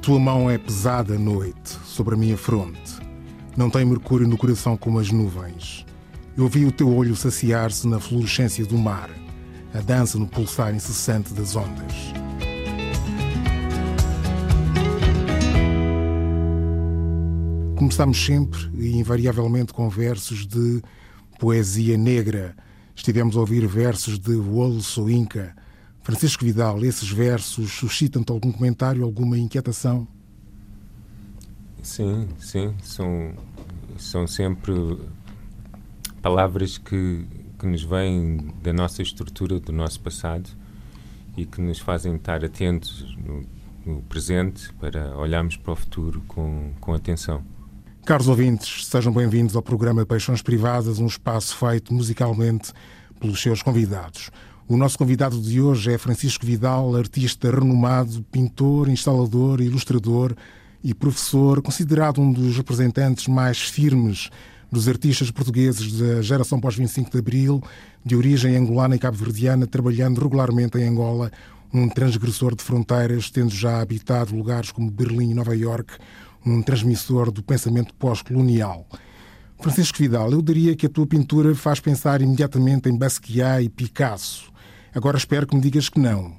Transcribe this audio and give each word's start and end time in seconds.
tua 0.00 0.18
mão 0.18 0.50
é 0.50 0.56
pesada 0.56 1.18
noite, 1.18 1.68
sobre 1.84 2.14
a 2.14 2.16
minha 2.16 2.36
fronte. 2.36 2.98
Não 3.54 3.68
tem 3.68 3.84
mercúrio 3.84 4.26
no 4.26 4.38
coração 4.38 4.74
como 4.74 4.98
as 4.98 5.10
nuvens. 5.10 5.84
Eu 6.36 6.48
vi 6.48 6.64
o 6.64 6.72
teu 6.72 6.90
olho 6.90 7.14
saciar-se 7.14 7.86
na 7.86 8.00
fluorescência 8.00 8.64
do 8.64 8.78
mar, 8.78 9.10
a 9.74 9.80
dança 9.80 10.18
no 10.18 10.26
pulsar 10.26 10.74
incessante 10.74 11.34
das 11.34 11.54
ondas. 11.54 11.92
Começamos 17.76 18.24
sempre 18.24 18.70
e 18.78 18.96
invariavelmente 18.96 19.74
com 19.74 19.90
versos 19.90 20.46
de 20.46 20.80
poesia 21.38 21.98
negra. 21.98 22.56
Estivemos 22.96 23.36
a 23.36 23.40
ouvir 23.40 23.66
versos 23.66 24.18
de 24.18 24.34
Wolso 24.34 25.10
Inca. 25.10 25.54
Francisco 26.02 26.44
Vidal, 26.44 26.82
esses 26.84 27.10
versos 27.10 27.72
suscitam-te 27.72 28.32
algum 28.32 28.50
comentário, 28.50 29.04
alguma 29.04 29.38
inquietação? 29.38 30.08
Sim, 31.82 32.28
sim, 32.38 32.74
são, 32.82 33.34
são 33.98 34.26
sempre 34.26 34.72
palavras 36.22 36.78
que, 36.78 37.24
que 37.58 37.66
nos 37.66 37.82
vêm 37.82 38.52
da 38.62 38.72
nossa 38.72 39.02
estrutura, 39.02 39.60
do 39.60 39.72
nosso 39.72 40.00
passado 40.00 40.48
e 41.36 41.46
que 41.46 41.60
nos 41.60 41.78
fazem 41.78 42.16
estar 42.16 42.44
atentos 42.44 43.16
no, 43.16 43.44
no 43.84 44.02
presente 44.02 44.72
para 44.74 45.16
olharmos 45.16 45.56
para 45.56 45.72
o 45.72 45.76
futuro 45.76 46.22
com, 46.26 46.72
com 46.80 46.92
atenção. 46.94 47.42
Caros 48.04 48.28
ouvintes, 48.28 48.86
sejam 48.86 49.12
bem-vindos 49.12 49.54
ao 49.54 49.62
programa 49.62 50.04
Paixões 50.04 50.42
Privadas, 50.42 50.98
um 50.98 51.06
espaço 51.06 51.56
feito 51.56 51.92
musicalmente 51.92 52.72
pelos 53.20 53.40
seus 53.40 53.62
convidados. 53.62 54.30
O 54.70 54.76
nosso 54.76 54.96
convidado 54.96 55.40
de 55.40 55.60
hoje 55.60 55.92
é 55.92 55.98
Francisco 55.98 56.46
Vidal, 56.46 56.94
artista 56.94 57.50
renomado, 57.50 58.24
pintor, 58.30 58.88
instalador, 58.88 59.60
ilustrador 59.60 60.32
e 60.80 60.94
professor, 60.94 61.60
considerado 61.60 62.20
um 62.20 62.30
dos 62.32 62.56
representantes 62.56 63.26
mais 63.26 63.58
firmes 63.58 64.30
dos 64.70 64.86
artistas 64.86 65.28
portugueses 65.32 65.98
da 65.98 66.22
geração 66.22 66.60
pós-25 66.60 67.10
de 67.10 67.18
Abril, 67.18 67.60
de 68.04 68.14
origem 68.14 68.54
angolana 68.54 68.94
e 68.94 68.98
cabo-verdiana, 69.00 69.66
trabalhando 69.66 70.20
regularmente 70.20 70.78
em 70.78 70.86
Angola, 70.86 71.32
um 71.74 71.88
transgressor 71.88 72.54
de 72.54 72.62
fronteiras, 72.62 73.28
tendo 73.28 73.50
já 73.50 73.80
habitado 73.80 74.36
lugares 74.36 74.70
como 74.70 74.88
Berlim 74.88 75.32
e 75.32 75.34
Nova 75.34 75.56
Iorque, 75.56 75.94
um 76.46 76.62
transmissor 76.62 77.32
do 77.32 77.42
pensamento 77.42 77.92
pós-colonial. 77.94 78.86
Francisco 79.60 79.98
Vidal, 79.98 80.30
eu 80.30 80.40
diria 80.40 80.76
que 80.76 80.86
a 80.86 80.88
tua 80.88 81.08
pintura 81.08 81.56
faz 81.56 81.80
pensar 81.80 82.22
imediatamente 82.22 82.88
em 82.88 82.96
Basquiat 82.96 83.64
e 83.64 83.68
Picasso. 83.68 84.49
Agora 84.94 85.16
espero 85.16 85.46
que 85.46 85.54
me 85.54 85.60
digas 85.60 85.88
que 85.88 86.00
não, 86.00 86.34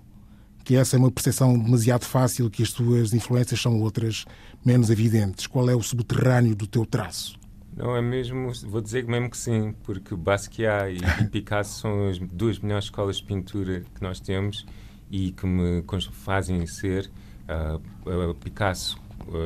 que 0.63 0.75
essa 0.75 0.95
é 0.95 0.99
uma 0.99 1.11
percepção 1.11 1.57
demasiado 1.57 2.05
fácil, 2.05 2.49
que 2.49 2.61
as 2.63 2.71
tuas 2.71 3.13
influências 3.13 3.61
são 3.61 3.79
outras, 3.81 4.25
menos 4.65 4.89
evidentes. 4.89 5.47
Qual 5.47 5.69
é 5.69 5.75
o 5.75 5.81
subterrâneo 5.81 6.55
do 6.55 6.67
teu 6.67 6.85
traço? 6.85 7.39
Não, 7.75 7.95
é 7.95 8.01
mesmo, 8.01 8.51
vou 8.67 8.81
dizer 8.81 9.05
mesmo 9.05 9.29
que 9.29 9.37
sim, 9.37 9.73
porque 9.83 10.13
Basquiat 10.15 10.91
e, 10.91 11.27
Picasso 11.31 11.79
são 11.79 12.09
as 12.09 12.19
duas 12.19 12.59
melhores 12.59 12.85
escolas 12.85 13.17
de 13.17 13.23
pintura 13.23 13.83
que 13.95 14.01
nós 14.01 14.19
temos 14.19 14.65
e 15.09 15.31
que 15.31 15.45
me 15.45 15.83
fazem 16.11 16.65
ser 16.67 17.09
uh, 17.47 18.35
Picasso 18.35 18.99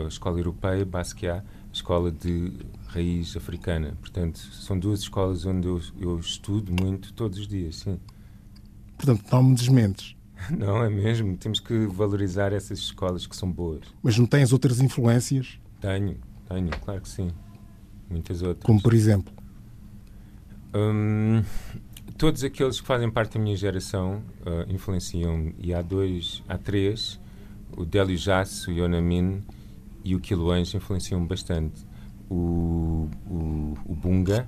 a 0.06 0.08
escola 0.08 0.40
europeia, 0.40 0.86
Basquiat, 0.86 1.40
a 1.40 1.72
escola 1.72 2.12
de 2.12 2.52
raiz 2.88 3.36
africana. 3.36 3.96
Portanto, 4.00 4.38
são 4.38 4.78
duas 4.80 5.02
escolas 5.02 5.46
onde 5.46 5.68
eu, 5.68 5.82
eu 6.00 6.18
estudo 6.18 6.72
muito 6.72 7.14
todos 7.14 7.40
os 7.40 7.48
dias, 7.48 7.78
sim. 7.78 8.00
Portanto, 8.98 9.24
não 9.32 9.44
me 9.44 9.56
desmentes. 9.56 10.16
Não, 10.50 10.84
é 10.84 10.90
mesmo. 10.90 11.36
Temos 11.38 11.60
que 11.60 11.88
valorizar 11.88 12.54
essas 12.54 12.80
escolas 12.80 13.26
que 13.26 13.36
são 13.36 13.52
boas. 13.52 13.82
Mas 14.04 14.18
não 14.18 14.26
tens 14.26 14.54
outras 14.54 14.80
influências? 14.80 15.60
Tenho, 15.82 16.18
tenho, 16.48 16.70
claro 16.82 17.02
que 17.02 17.10
sim. 17.10 17.32
Muitas 18.10 18.42
outras. 18.42 18.64
Como 18.64 18.82
por 18.82 18.94
exemplo? 18.94 19.34
Hum, 20.74 21.42
todos 22.18 22.44
aqueles 22.44 22.80
que 22.80 22.86
fazem 22.86 23.10
parte 23.10 23.38
da 23.38 23.44
minha 23.44 23.56
geração 23.56 24.22
uh, 24.42 24.72
influenciam 24.72 25.54
e 25.58 25.74
há 25.74 25.82
dois, 25.82 26.44
há 26.48 26.58
três, 26.58 27.20
o 27.76 27.86
Délio 27.86 28.18
Jasso, 28.18 28.70
o 28.70 28.74
Yonamin 28.74 29.42
e 30.04 30.16
o 30.16 30.20
Quiloange 30.20 30.78
influenciam 30.78 31.26
bastante. 31.26 31.86
O, 32.30 33.08
o, 33.28 33.78
o 33.86 33.96
Bunga 33.96 34.48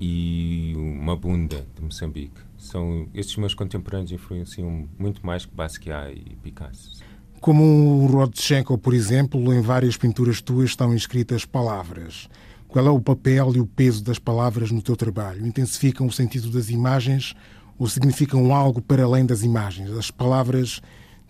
e 0.00 0.74
o 0.76 1.02
Mabunda, 1.02 1.66
de 1.76 1.82
Moçambique. 1.82 2.47
São, 2.58 3.08
estes 3.14 3.36
meus 3.36 3.54
contemporâneos 3.54 4.12
influenciam 4.12 4.88
muito 4.98 5.24
mais 5.24 5.46
que 5.46 5.54
Basquiat 5.54 6.12
e 6.12 6.36
Picasso. 6.36 7.02
Como 7.40 7.62
o 7.62 8.06
Rodchenko, 8.06 8.76
por 8.76 8.92
exemplo, 8.92 9.54
em 9.54 9.60
várias 9.60 9.96
pinturas 9.96 10.42
tuas 10.42 10.70
estão 10.70 10.92
escritas 10.92 11.44
palavras. 11.44 12.28
Qual 12.66 12.86
é 12.86 12.90
o 12.90 13.00
papel 13.00 13.54
e 13.54 13.60
o 13.60 13.66
peso 13.66 14.02
das 14.02 14.18
palavras 14.18 14.72
no 14.72 14.82
teu 14.82 14.96
trabalho? 14.96 15.46
Intensificam 15.46 16.06
o 16.06 16.12
sentido 16.12 16.50
das 16.50 16.68
imagens 16.68 17.34
ou 17.78 17.86
significam 17.86 18.52
algo 18.52 18.82
para 18.82 19.04
além 19.04 19.24
das 19.24 19.42
imagens? 19.42 19.90
As 19.92 20.10
palavras 20.10 20.82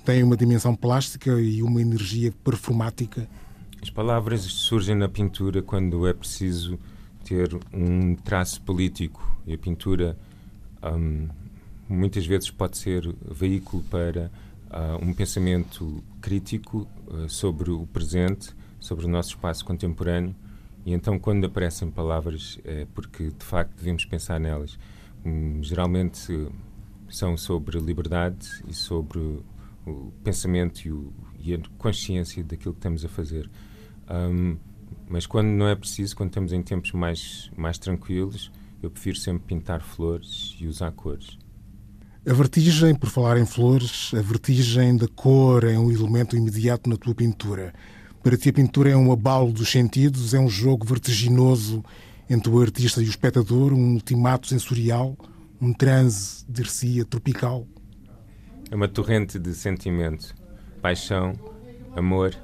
têm 0.05 0.23
uma 0.23 0.37
dimensão 0.37 0.75
plástica 0.75 1.39
e 1.39 1.63
uma 1.63 1.81
energia 1.81 2.33
performática? 2.43 3.29
As 3.81 3.91
palavras 3.91 4.41
surgem 4.41 4.97
na 4.97 5.09
pintura 5.09 5.63
quando 5.63 6.09
é 6.09 6.15
preciso 6.15 6.79
ter 7.23 7.57
um 7.73 8.15
traço 8.17 8.63
político 8.63 9.39
e 9.47 9.53
a 9.53 9.59
pintura 9.59 10.17
um, 10.83 11.29
muitas 11.89 12.27
vezes 12.27 12.51
pode 12.51 12.79
ser 12.79 13.15
veículo 13.31 13.83
para 13.85 14.31
uh, 14.71 15.05
um 15.05 15.13
pensamento 15.13 16.03
crítico 16.21 16.87
uh, 17.07 17.29
sobre 17.29 17.71
o 17.71 17.87
presente, 17.87 18.55
sobre 18.79 19.07
o 19.07 19.09
nosso 19.09 19.31
espaço 19.31 19.65
contemporâneo 19.65 20.35
e 20.89 20.93
então 20.93 21.19
quando 21.19 21.45
aparecem 21.45 21.91
palavras 21.91 22.59
é 22.65 22.87
porque 22.95 23.25
de 23.25 23.45
facto 23.45 23.77
devemos 23.77 24.07
pensar 24.07 24.41
nelas. 24.41 24.79
Um, 25.23 25.63
geralmente 25.63 26.49
são 27.11 27.37
sobre 27.37 27.79
liberdade 27.79 28.49
e 28.67 28.73
sobre 28.73 29.19
o 29.87 30.13
pensamento 30.25 30.87
e, 30.87 30.91
o, 30.91 31.13
e, 31.39 31.55
a 31.55 31.59
consciência 31.77 32.43
daquilo 32.43 32.73
que 32.73 32.79
estamos 32.79 33.05
a 33.05 33.09
fazer. 33.09 33.51
Um, 34.11 34.57
mas 35.09 35.27
quando 35.27 35.49
não 35.49 35.69
é 35.69 35.75
preciso, 35.75 36.17
quando 36.17 36.31
estamos 36.31 36.53
em 36.53 36.63
tempos 36.63 36.93
mais, 36.93 37.51
mais 37.55 37.77
tranquilos, 37.79 38.51
eu 38.83 38.91
prefiro 38.91 39.19
sempre 39.19 39.45
pintar 39.47 39.81
flores 39.81 40.57
e 40.61 40.67
usar 40.67 40.93
cores. 40.93 41.39
A 42.27 42.33
vertigem, 42.33 42.95
por 42.95 43.09
falar 43.09 43.39
em 43.39 43.47
flores, 43.47 44.13
a 44.15 44.21
vertigem 44.21 44.97
da 44.97 45.09
cor 45.09 45.65
é 45.65 45.79
um 45.79 45.91
elemento 45.91 46.37
imediato 46.37 46.89
na 46.89 46.97
tua 46.97 47.15
pintura. 47.15 47.73
Para 48.23 48.37
ti, 48.37 48.51
a 48.51 48.53
pintura 48.53 48.91
é 48.91 48.97
um 48.97 49.11
abalo 49.11 49.53
dos 49.53 49.71
sentidos, 49.71 50.35
é 50.35 50.39
um 50.39 50.49
jogo 50.49 50.85
vertiginoso 50.85 51.83
entre 52.29 52.51
o 52.51 52.61
artista 52.61 53.01
e 53.01 53.07
o 53.07 53.09
espectador, 53.09 53.73
um 53.73 53.95
ultimato 53.95 54.47
sensorial, 54.47 55.17
um 55.61 55.73
transe 55.73 56.45
de 56.49 56.63
arcia 56.63 57.05
tropical. 57.05 57.67
É 58.71 58.75
uma 58.75 58.89
torrente 58.89 59.39
de 59.39 59.55
sentimento, 59.55 60.35
paixão, 60.83 61.33
amor 61.97 62.37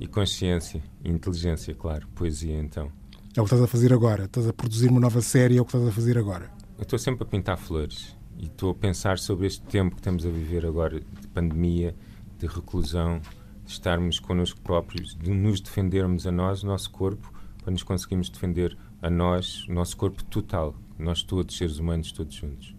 e 0.00 0.06
consciência 0.06 0.82
e 1.04 1.10
inteligência, 1.10 1.74
claro, 1.74 2.08
poesia 2.08 2.58
então. 2.58 2.90
É 3.36 3.40
o 3.40 3.44
que 3.44 3.48
estás 3.54 3.62
a 3.62 3.66
fazer 3.68 3.92
agora. 3.92 4.24
Estás 4.24 4.48
a 4.48 4.52
produzir 4.52 4.90
uma 4.90 4.98
nova 4.98 5.20
série, 5.20 5.56
é 5.56 5.60
o 5.60 5.64
que 5.64 5.70
estás 5.70 5.88
a 5.88 5.92
fazer 5.92 6.18
agora. 6.18 6.50
Eu 6.76 6.82
estou 6.82 6.98
sempre 6.98 7.22
a 7.22 7.26
pintar 7.26 7.56
flores 7.56 8.16
e 8.36 8.46
estou 8.46 8.72
a 8.72 8.74
pensar 8.74 9.20
sobre 9.20 9.46
este 9.46 9.62
tempo 9.66 9.94
que 9.94 10.00
estamos 10.00 10.26
a 10.26 10.30
viver 10.30 10.66
agora 10.66 10.98
de 10.98 11.28
pandemia, 11.28 11.94
de 12.38 12.46
reclusão, 12.48 13.20
de 13.64 13.70
estarmos 13.70 14.18
connosco 14.18 14.60
próprios, 14.62 15.14
de 15.14 15.30
nos 15.30 15.60
defendermos 15.60 16.26
a 16.26 16.32
nós, 16.32 16.64
o 16.64 16.66
nosso 16.66 16.90
corpo, 16.90 17.32
para 17.62 17.70
nos 17.70 17.84
conseguirmos 17.84 18.28
defender 18.28 18.76
a 19.00 19.08
nós, 19.08 19.64
o 19.68 19.72
nosso 19.72 19.96
corpo 19.96 20.24
total, 20.24 20.74
nós 20.98 21.22
todos, 21.22 21.56
seres 21.56 21.78
humanos, 21.78 22.10
todos 22.10 22.34
juntos. 22.34 22.74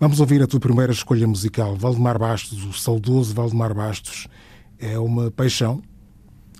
Vamos 0.00 0.20
ouvir 0.20 0.42
a 0.42 0.46
tua 0.46 0.60
primeira 0.60 0.92
escolha 0.92 1.26
musical, 1.26 1.76
Valdemar 1.76 2.18
Bastos, 2.18 2.64
o 2.64 2.72
saudoso 2.72 3.34
Valdemar 3.34 3.74
Bastos. 3.74 4.26
É 4.78 4.98
uma 4.98 5.30
paixão? 5.30 5.82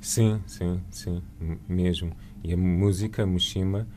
Sim, 0.03 0.41
sim, 0.47 0.81
sim, 0.91 1.23
mesmo. 1.67 2.13
E 2.47 2.53
a 2.53 2.57
música, 2.57 3.27
Mushima, 3.27 3.89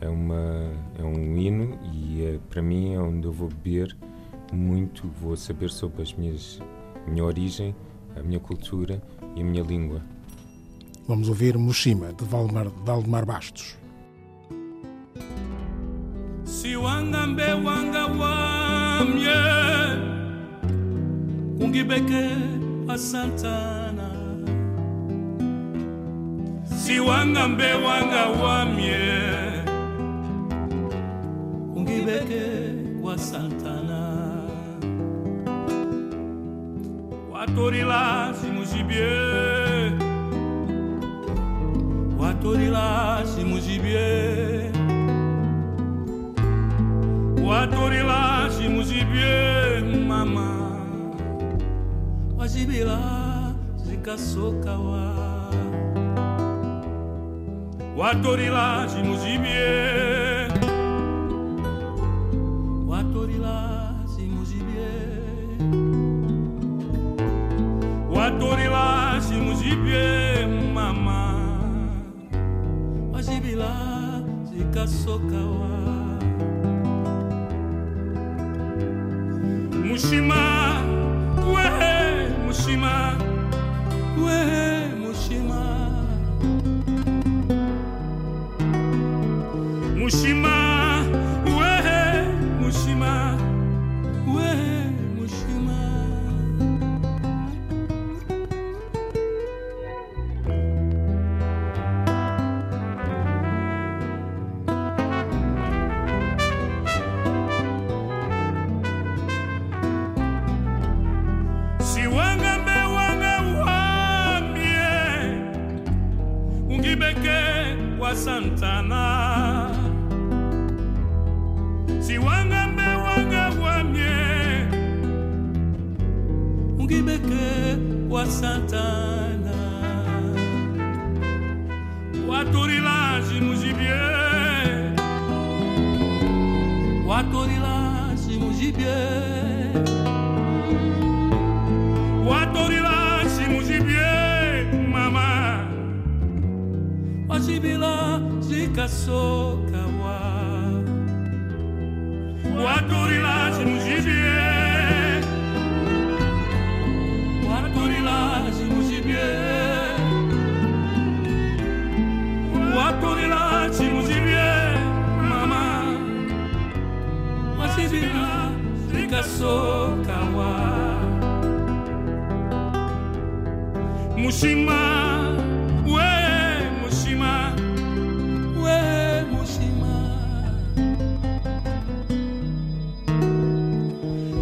é, 0.00 0.08
uma, 0.08 0.72
é 0.98 1.04
um 1.04 1.36
hino 1.36 1.78
e 1.92 2.24
é, 2.24 2.38
para 2.48 2.62
mim 2.62 2.94
é 2.94 2.98
onde 2.98 3.26
eu 3.26 3.32
vou 3.32 3.50
beber 3.50 3.94
muito, 4.50 5.06
vou 5.20 5.36
saber 5.36 5.68
sobre 5.68 6.00
as 6.00 6.14
minhas, 6.14 6.58
a 7.06 7.10
minha 7.10 7.22
origem, 7.22 7.76
a 8.16 8.22
minha 8.22 8.40
cultura 8.40 9.02
e 9.36 9.42
a 9.42 9.44
minha 9.44 9.62
língua. 9.62 10.02
Vamos 11.06 11.28
ouvir 11.28 11.58
Mushima, 11.58 12.14
de 12.14 12.24
Valdemar, 12.24 12.70
Valdemar 12.82 13.26
Bastos. 13.26 13.76
Si 16.44 16.76
wangambe 16.76 17.52
wanga 17.62 18.06
wamye 18.06 19.36
Kungibeke 21.58 22.24
Si 26.88 27.00
wangambe 27.00 27.74
wanga 27.84 28.26
wamye 28.42 28.98
Kungibeke 31.74 32.42
wa 33.02 33.18
Santana. 33.18 34.02
Watorila 37.32 38.34
simujibie 38.40 39.10
watorila 42.18 43.22
shimujibie 43.36 44.70
watorila 47.46 48.50
shimujibie 48.58 49.80
mama. 50.08 50.70
Wajibila 52.38 52.98
zikasokawa 53.76 55.37
watorila 57.98 58.86
shimujibie 58.88 59.68
watorila 62.88 63.94
shimujibie 64.16 64.90
watorila 68.16 69.20
shimujibie 69.28 70.46
mama 70.74 71.34
wajibila 73.12 73.70
zikasokawa 74.44 75.68
mushima 79.86 80.74
wehe 81.54 82.28
mushima 82.46 83.12
wehe 84.26 84.77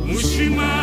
mushima 0.07 0.67
we 0.69 0.76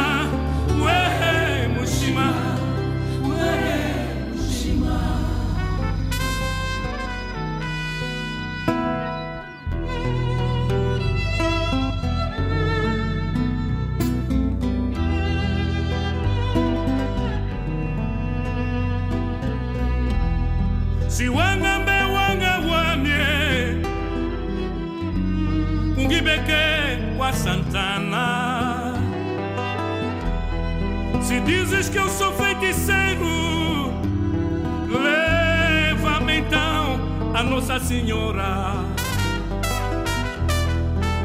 Senhora. 37.88 38.86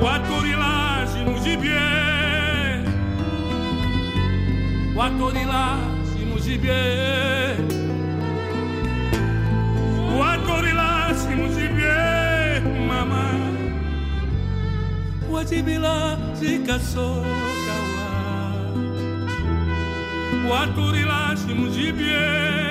O 0.00 0.06
atorilagem 0.06 1.24
no 1.24 1.38
gibier 1.40 2.84
o 4.94 5.00
atorilagem 5.00 6.26
no 6.26 6.38
gibier 6.40 7.56
watorila 10.18 11.14
simuzibie 11.14 12.60
mama 12.88 13.24
wajibila 15.30 16.18
zikasokawa 16.34 17.24
watorila 20.50 21.36
simuzibie 21.36 22.14
watorila 22.16 22.67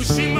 Mushima, 0.00 0.39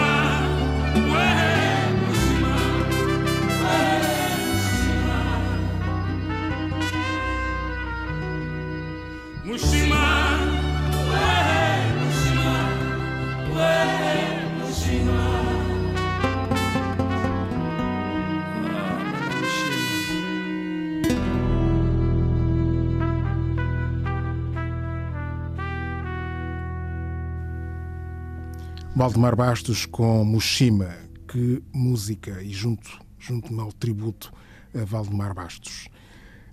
Valdemar 29.01 29.35
Bastos 29.35 29.87
com 29.87 30.23
Mushima. 30.27 30.91
Que 31.27 31.63
música! 31.73 32.43
E 32.43 32.53
junto, 32.53 33.01
junto-me 33.19 33.59
ao 33.59 33.73
tributo 33.73 34.31
a 34.79 34.85
Valdemar 34.85 35.33
Bastos. 35.33 35.89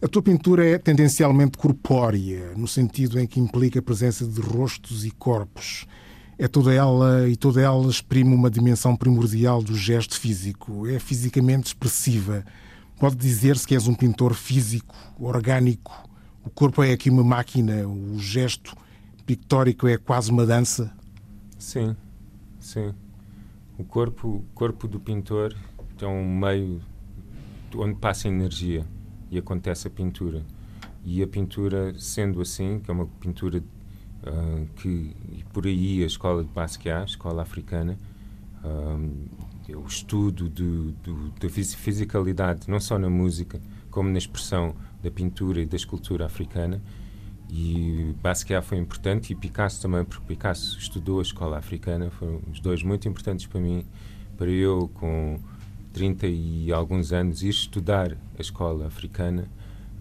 A 0.01 0.07
tua 0.07 0.21
pintura 0.21 0.65
é 0.65 0.77
tendencialmente 0.77 1.57
corpórea, 1.57 2.53
no 2.55 2.65
sentido 2.65 3.19
em 3.19 3.27
que 3.27 3.41
implica 3.41 3.79
a 3.79 3.81
presença 3.81 4.25
de 4.25 4.39
rostos 4.39 5.05
e 5.05 5.11
corpos. 5.11 5.85
É 6.37 6.47
toda 6.47 6.73
ela 6.73 7.27
e 7.27 7.35
toda 7.35 7.59
ela 7.59 7.85
exprime 7.89 8.33
uma 8.33 8.49
dimensão 8.49 8.95
primordial 8.95 9.61
do 9.61 9.75
gesto 9.75 10.17
físico. 10.17 10.87
É 10.87 10.99
fisicamente 10.99 11.65
expressiva. 11.65 12.45
Pode 12.97 13.17
dizer-se 13.17 13.67
que 13.67 13.75
és 13.75 13.89
um 13.89 13.93
pintor 13.93 14.33
físico, 14.33 14.95
orgânico. 15.19 15.91
O 16.45 16.49
corpo 16.49 16.81
é 16.81 16.93
aqui 16.93 17.09
uma 17.09 17.25
máquina, 17.25 17.85
o 17.85 18.17
gesto 18.19 18.73
pictórico 19.25 19.85
é 19.85 19.97
quase 19.97 20.31
uma 20.31 20.45
dança. 20.45 20.89
Sim, 21.59 21.93
sim. 22.67 22.93
O 23.77 23.83
corpo, 23.83 24.43
corpo 24.53 24.87
do 24.87 24.99
pintor 24.99 25.55
é 26.01 26.05
um 26.05 26.37
meio 26.37 26.81
onde 27.75 27.95
passa 27.95 28.27
energia 28.27 28.85
e 29.31 29.37
acontece 29.37 29.87
a 29.87 29.91
pintura. 29.91 30.45
E 31.05 31.23
a 31.23 31.27
pintura, 31.27 31.97
sendo 31.97 32.41
assim, 32.41 32.79
que 32.79 32.91
é 32.91 32.93
uma 32.93 33.05
pintura 33.05 33.59
uh, 33.59 34.67
que, 34.75 35.15
por 35.53 35.65
aí, 35.65 36.03
a 36.03 36.05
escola 36.05 36.43
de 36.43 36.49
Basquiat, 36.51 37.01
a 37.01 37.05
escola 37.05 37.41
africana, 37.41 37.97
uh, 38.63 39.77
o 39.77 39.87
estudo 39.87 40.49
do, 40.49 40.91
do, 40.91 41.29
da 41.39 41.49
fisicalidade, 41.49 42.69
não 42.69 42.79
só 42.79 42.97
na 42.99 43.09
música, 43.09 43.61
como 43.89 44.09
na 44.09 44.17
expressão 44.17 44.75
da 45.01 45.09
pintura 45.09 45.61
e 45.61 45.65
da 45.65 45.75
escultura 45.75 46.25
africana. 46.25 46.81
E 47.49 48.13
Basquiat 48.21 48.65
foi 48.65 48.77
importante 48.77 49.31
e 49.31 49.35
Picasso 49.35 49.81
também, 49.81 50.03
porque 50.03 50.25
Picasso 50.25 50.77
estudou 50.77 51.19
a 51.19 51.21
escola 51.21 51.57
africana, 51.57 52.09
foram 52.09 52.41
os 52.51 52.59
dois 52.59 52.83
muito 52.83 53.07
importantes 53.07 53.45
para 53.45 53.61
mim, 53.61 53.85
para 54.37 54.49
eu, 54.49 54.89
com 54.95 55.39
30 55.93 56.27
e 56.27 56.71
alguns 56.71 57.13
anos, 57.13 57.43
ir 57.43 57.49
estudar 57.49 58.11
a 58.37 58.41
escola 58.41 58.87
africana 58.87 59.47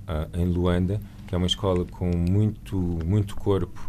uh, 0.09 0.39
em 0.39 0.45
Luanda, 0.45 1.01
que 1.27 1.35
é 1.35 1.39
uma 1.39 1.47
escola 1.47 1.85
com 1.85 2.11
muito, 2.17 2.77
muito 3.05 3.37
corpo. 3.37 3.81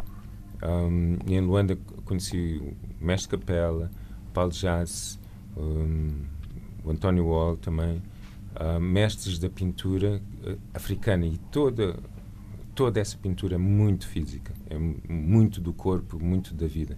Um, 0.63 1.17
em 1.27 1.41
Luanda 1.41 1.77
conheci 2.05 2.61
o 3.01 3.03
Mestre 3.05 3.37
Capela, 3.37 3.91
Paulo 4.33 4.51
Jass, 4.51 5.19
um, 5.55 6.09
o 6.83 6.91
António 6.91 7.25
Wall 7.25 7.57
também, 7.57 8.01
uh, 8.55 8.79
mestres 8.79 9.39
da 9.39 9.49
pintura 9.49 10.21
africana 10.73 11.25
e 11.25 11.37
toda 11.51 11.95
toda 12.77 12.99
essa 12.99 13.17
pintura 13.17 13.55
é 13.55 13.57
muito 13.57 14.07
física, 14.07 14.53
é 14.69 14.77
muito 14.77 15.59
do 15.59 15.73
corpo, 15.73 16.23
muito 16.23 16.53
da 16.53 16.67
vida. 16.67 16.95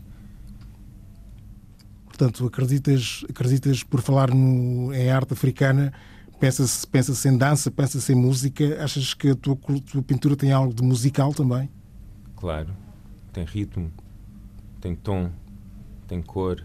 Portanto, 2.03 2.45
acreditas, 2.45 3.24
acreditas 3.29 3.81
por 3.81 4.01
falar 4.01 4.29
no, 4.29 4.93
em 4.93 5.09
arte 5.09 5.31
africana, 5.31 5.93
pensa-se 6.38 6.86
pensa 6.86 7.29
em 7.29 7.38
dança, 7.38 7.71
pensa-se 7.71 8.12
em 8.12 8.15
música, 8.15 8.83
achas 8.83 9.13
que 9.13 9.29
a 9.29 9.36
tua, 9.36 9.55
tua 9.55 10.03
pintura 10.03 10.36
tem 10.36 10.51
algo 10.51 10.74
de 10.74 10.83
musical 10.83 11.33
também? 11.33 11.69
Claro, 12.36 12.75
tem 13.31 13.45
ritmo, 13.45 13.89
tem 14.81 14.93
tom, 14.93 15.31
tem 16.09 16.21
cor, 16.21 16.62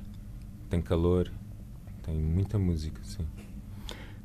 tem 0.68 0.82
calor, 0.82 1.30
tem 2.02 2.16
muita 2.16 2.58
música, 2.58 3.00
sim. 3.04 3.24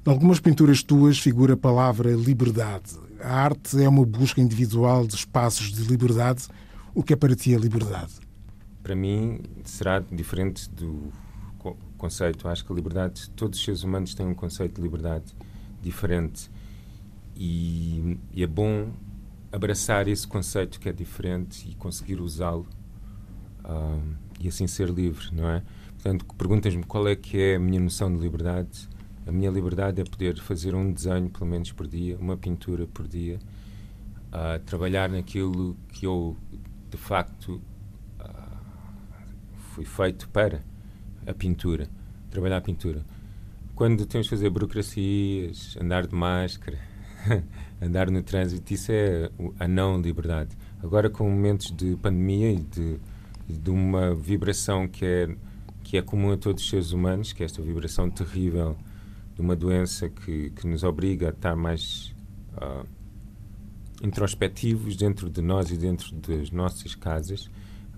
Em 0.03 0.09
algumas 0.09 0.39
pinturas 0.39 0.81
tuas 0.81 1.19
figura 1.19 1.53
a 1.53 1.57
palavra 1.57 2.11
liberdade. 2.11 3.08
A 3.21 3.33
arte 3.43 3.81
é 3.81 3.87
uma 3.87 4.05
busca 4.05 4.39
individual 4.39 5.05
de 5.05 5.15
espaços 5.15 5.71
de 5.71 5.83
liberdade. 5.83 6.47
O 6.93 7.03
que 7.03 7.13
é 7.13 7.15
para 7.15 7.35
ti 7.35 7.53
a 7.53 7.59
liberdade? 7.59 8.13
Para 8.81 8.95
mim 8.95 9.41
será 9.63 9.99
diferente 9.99 10.69
do 10.69 11.11
conceito. 11.97 12.47
Acho 12.47 12.65
que 12.65 12.71
a 12.71 12.75
liberdade, 12.75 13.29
todos 13.31 13.59
os 13.59 13.65
seres 13.65 13.83
humanos 13.83 14.13
têm 14.13 14.25
um 14.25 14.33
conceito 14.33 14.75
de 14.75 14.81
liberdade 14.81 15.35
diferente. 15.81 16.49
E, 17.35 18.17
e 18.33 18.43
é 18.43 18.47
bom 18.47 18.91
abraçar 19.51 20.07
esse 20.07 20.27
conceito 20.27 20.79
que 20.79 20.87
é 20.87 20.93
diferente 20.93 21.69
e 21.69 21.75
conseguir 21.75 22.21
usá-lo 22.21 22.67
uh, 23.65 24.15
e 24.39 24.47
assim 24.47 24.67
ser 24.67 24.89
livre, 24.89 25.33
não 25.33 25.49
é? 25.49 25.63
Portanto, 25.93 26.25
perguntas-me 26.37 26.83
qual 26.83 27.07
é 27.07 27.15
que 27.15 27.37
é 27.37 27.55
a 27.55 27.59
minha 27.59 27.79
noção 27.79 28.13
de 28.13 28.21
liberdade 28.21 28.87
a 29.29 29.31
minha 29.31 29.51
liberdade 29.51 30.01
é 30.01 30.03
poder 30.03 30.39
fazer 30.39 30.73
um 30.73 30.91
desenho, 30.91 31.29
pelo 31.29 31.45
menos 31.45 31.71
por 31.71 31.85
dia, 31.85 32.17
uma 32.17 32.35
pintura 32.35 32.87
por 32.87 33.07
dia, 33.07 33.37
uh, 34.33 34.59
trabalhar 34.65 35.07
naquilo 35.07 35.77
que 35.89 36.07
eu, 36.07 36.35
de 36.89 36.97
facto, 36.97 37.61
uh, 38.19 38.57
fui 39.71 39.85
feito 39.85 40.27
para 40.29 40.63
a 41.27 41.33
pintura, 41.33 41.87
trabalhar 42.31 42.57
a 42.57 42.61
pintura. 42.61 43.05
Quando 43.75 44.03
temos 44.07 44.27
que 44.27 44.35
fazer 44.35 44.49
burocracias, 44.49 45.77
andar 45.79 46.07
de 46.07 46.15
máscara, 46.15 46.79
andar 47.79 48.09
no 48.09 48.23
trânsito, 48.23 48.73
isso 48.73 48.91
é 48.91 49.29
a 49.59 49.67
não 49.67 50.01
liberdade. 50.01 50.57
Agora, 50.81 51.07
com 51.07 51.29
momentos 51.29 51.71
de 51.71 51.95
pandemia 51.97 52.51
e 52.51 52.61
de, 52.61 52.99
de 53.47 53.69
uma 53.69 54.15
vibração 54.15 54.87
que 54.87 55.05
é, 55.05 55.35
que 55.83 55.97
é 55.97 56.01
comum 56.01 56.31
a 56.31 56.37
todos 56.37 56.63
os 56.63 56.69
seres 56.69 56.93
humanos, 56.93 57.31
que 57.31 57.43
é 57.43 57.45
esta 57.45 57.61
vibração 57.61 58.09
terrível 58.09 58.75
de 59.39 59.45
uma 59.45 59.55
doença 59.55 60.09
que, 60.09 60.49
que 60.49 60.67
nos 60.67 60.83
obriga 60.83 61.27
a 61.27 61.29
estar 61.29 61.55
mais 61.55 62.13
uh, 62.57 62.85
introspectivos 64.03 64.97
dentro 64.97 65.29
de 65.29 65.41
nós 65.41 65.71
e 65.71 65.77
dentro 65.77 66.13
das 66.17 66.51
nossas 66.51 66.93
casas. 66.93 67.49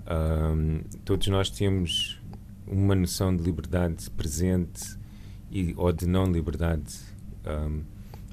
Uh, 0.05 0.85
todos 1.03 1.27
nós 1.29 1.49
temos 1.49 2.21
uma 2.67 2.93
noção 2.93 3.35
de 3.35 3.41
liberdade 3.41 4.07
presente 4.11 4.99
e, 5.49 5.73
ou 5.75 5.91
de 5.91 6.05
não 6.05 6.25
liberdade, 6.25 6.95
ah, 7.43 7.69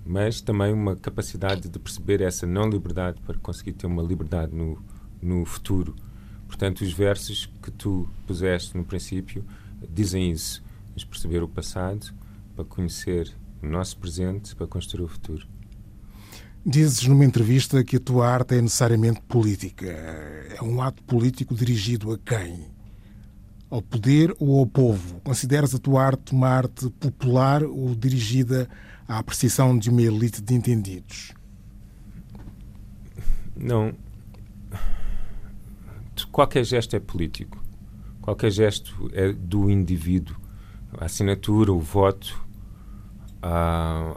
mas 0.06 0.40
também 0.40 0.72
uma 0.72 0.94
capacidade 0.94 1.68
de 1.68 1.78
perceber 1.78 2.20
essa 2.20 2.46
não 2.46 2.68
liberdade 2.68 3.20
para 3.22 3.36
conseguir 3.38 3.72
ter 3.72 3.86
uma 3.86 4.02
liberdade 4.02 4.54
no, 4.54 4.80
no 5.20 5.44
futuro. 5.44 5.96
Portanto, 6.46 6.82
os 6.82 6.92
versos 6.92 7.46
que 7.60 7.70
tu 7.72 8.08
puseste 8.26 8.76
no 8.76 8.84
princípio 8.84 9.44
dizem 9.90 10.30
isso, 10.30 10.62
perceber 11.10 11.42
o 11.42 11.48
passado 11.48 12.14
para 12.58 12.64
conhecer 12.64 13.32
o 13.62 13.66
nosso 13.68 13.96
presente, 13.98 14.56
para 14.56 14.66
construir 14.66 15.04
o 15.04 15.08
futuro. 15.08 15.46
Dizes 16.66 17.06
numa 17.06 17.24
entrevista 17.24 17.84
que 17.84 17.96
a 17.96 18.00
tua 18.00 18.28
arte 18.28 18.56
é 18.56 18.60
necessariamente 18.60 19.20
política. 19.22 19.86
É 19.86 20.60
um 20.60 20.82
ato 20.82 21.00
político 21.04 21.54
dirigido 21.54 22.12
a 22.12 22.18
quem? 22.18 22.66
Ao 23.70 23.80
poder 23.80 24.34
ou 24.40 24.58
ao 24.58 24.66
povo? 24.66 25.20
Consideras 25.20 25.72
a 25.72 25.78
tua 25.78 26.02
arte 26.02 26.32
uma 26.32 26.48
arte 26.48 26.90
popular 26.90 27.62
ou 27.62 27.94
dirigida 27.94 28.68
à 29.06 29.18
apreciação 29.18 29.78
de 29.78 29.88
uma 29.88 30.02
elite 30.02 30.42
de 30.42 30.54
entendidos? 30.54 31.32
Não. 33.54 33.94
Qualquer 36.32 36.64
gesto 36.64 36.96
é 36.96 36.98
político. 36.98 37.62
Qualquer 38.20 38.50
gesto 38.50 39.08
é 39.12 39.32
do 39.32 39.70
indivíduo. 39.70 40.36
A 40.98 41.04
assinatura, 41.04 41.72
o 41.72 41.78
voto, 41.78 42.47
a, 43.42 44.16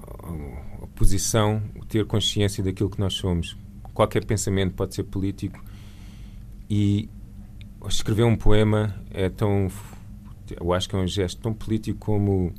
a 0.84 0.88
posição, 0.96 1.62
ter 1.88 2.06
consciência 2.06 2.64
daquilo 2.64 2.90
que 2.90 3.00
nós 3.00 3.14
somos. 3.14 3.58
Qualquer 3.94 4.26
pensamento 4.26 4.74
pode 4.74 4.96
ser 4.96 5.04
político 5.04 5.64
e 6.70 7.10
escrever 7.88 8.24
um 8.24 8.36
poema 8.36 8.96
é 9.12 9.30
tão, 9.30 9.68
eu 10.60 10.74
acho 10.74 10.88
que 10.88 10.96
é 10.96 11.00
um 11.00 11.08
gesto 11.08 11.42
tão 11.42 11.54
político 11.54 12.00
como 12.00 12.54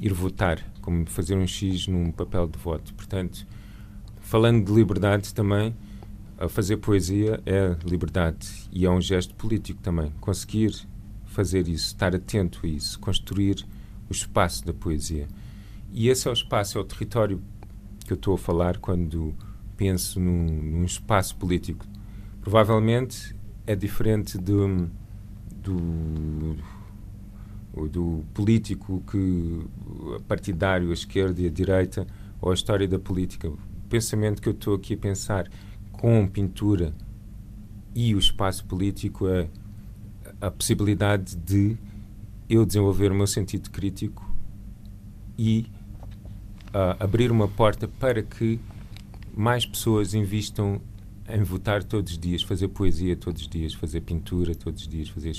ir 0.00 0.12
votar, 0.12 0.64
como 0.80 1.06
fazer 1.06 1.36
um 1.36 1.46
X 1.46 1.86
num 1.86 2.10
papel 2.10 2.48
de 2.48 2.58
voto. 2.58 2.94
Portanto, 2.94 3.46
falando 4.20 4.64
de 4.64 4.72
liberdade 4.72 5.34
também, 5.34 5.74
a 6.38 6.48
fazer 6.48 6.78
poesia 6.78 7.40
é 7.44 7.76
liberdade 7.84 8.48
e 8.72 8.86
é 8.86 8.90
um 8.90 9.00
gesto 9.00 9.34
político 9.34 9.82
também. 9.82 10.10
Conseguir 10.20 10.74
fazer 11.26 11.68
isso, 11.68 11.88
estar 11.88 12.14
atento 12.14 12.60
a 12.64 12.66
isso, 12.66 12.98
construir 12.98 13.66
o 14.08 14.12
espaço 14.12 14.64
da 14.64 14.72
poesia. 14.72 15.28
E 15.92 16.08
esse 16.08 16.28
é 16.28 16.30
o 16.30 16.34
espaço, 16.34 16.78
é 16.78 16.80
o 16.80 16.84
território 16.84 17.42
que 18.06 18.12
eu 18.12 18.16
estou 18.16 18.34
a 18.34 18.38
falar 18.38 18.78
quando 18.78 19.34
penso 19.76 20.20
num, 20.20 20.46
num 20.46 20.84
espaço 20.84 21.36
político. 21.36 21.84
Provavelmente 22.40 23.34
é 23.66 23.74
diferente 23.74 24.38
do, 24.38 24.90
do, 25.62 26.56
do 27.88 28.24
político 28.34 29.02
que 29.10 29.66
partidário, 30.26 30.90
a 30.90 30.94
esquerda 30.94 31.40
e 31.40 31.46
a 31.46 31.50
direita, 31.50 32.06
ou 32.40 32.50
a 32.50 32.54
história 32.54 32.86
da 32.86 32.98
política. 32.98 33.48
O 33.48 33.58
pensamento 33.88 34.40
que 34.40 34.48
eu 34.48 34.52
estou 34.52 34.74
aqui 34.74 34.94
a 34.94 34.98
pensar 34.98 35.50
com 35.92 36.26
pintura 36.26 36.94
e 37.94 38.14
o 38.14 38.18
espaço 38.18 38.64
político 38.64 39.28
é 39.28 39.48
a 40.40 40.50
possibilidade 40.50 41.36
de 41.36 41.76
eu 42.48 42.64
desenvolver 42.64 43.12
o 43.12 43.14
meu 43.14 43.26
sentido 43.26 43.70
crítico 43.70 44.28
e 45.38 45.66
uh, 46.74 46.96
abrir 46.98 47.30
uma 47.30 47.48
porta 47.48 47.86
para 47.86 48.22
que 48.22 48.60
mais 49.34 49.64
pessoas 49.64 50.14
invistam 50.14 50.80
em 51.28 51.42
votar 51.42 51.84
todos 51.84 52.12
os 52.12 52.18
dias, 52.18 52.42
fazer 52.42 52.68
poesia 52.68 53.16
todos 53.16 53.42
os 53.42 53.48
dias, 53.48 53.74
fazer 53.74 54.00
pintura 54.00 54.54
todos 54.54 54.82
os 54.82 54.88
dias, 54.88 55.08
fazer 55.08 55.32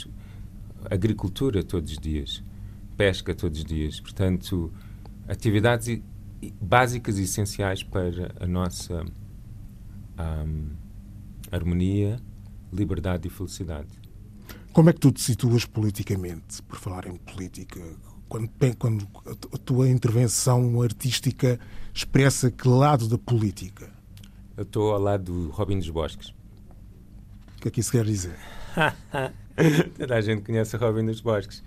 agricultura 0.90 1.64
todos 1.64 1.92
os 1.92 1.98
dias, 1.98 2.44
pesca 2.96 3.36
todos 3.36 3.60
os 3.60 3.66
dias. 3.66 4.00
Portanto, 4.00 4.72
atividades 5.28 6.02
básicas 6.60 7.20
e 7.20 7.24
essenciais 7.24 7.84
para 7.84 8.34
a 8.40 8.48
nossa 8.48 9.04
um, 10.18 10.70
harmonia, 11.52 12.20
liberdade 12.72 13.28
e 13.28 13.32
felicidade. 13.32 13.90
Como 14.72 14.90
é 14.90 14.94
que 14.94 15.00
tu 15.00 15.12
te 15.12 15.22
situas 15.22 15.66
politicamente, 15.66 16.62
por 16.64 16.78
falar 16.78 17.06
em 17.06 17.18
política? 17.18 17.82
Quando, 18.32 18.50
quando 18.78 19.08
a 19.54 19.58
tua 19.58 19.90
intervenção 19.90 20.82
artística 20.82 21.60
expressa 21.94 22.50
que 22.50 22.66
lado 22.66 23.10
da 23.10 23.18
política? 23.18 23.92
Eu 24.56 24.64
estou 24.64 24.94
ao 24.94 25.00
lado 25.02 25.26
do 25.26 25.50
Robin 25.50 25.78
dos 25.78 25.90
Bosques. 25.90 26.30
O 26.30 27.62
que 27.62 27.68
é 27.68 27.72
que 27.72 27.82
isso 27.82 27.92
quer 27.92 28.06
dizer? 28.06 28.38
Toda 29.98 30.16
a 30.16 30.22
gente 30.22 30.44
conhece 30.44 30.78
o 30.78 30.80
Robin 30.80 31.06
dos 31.06 31.20
Bosques. 31.20 31.62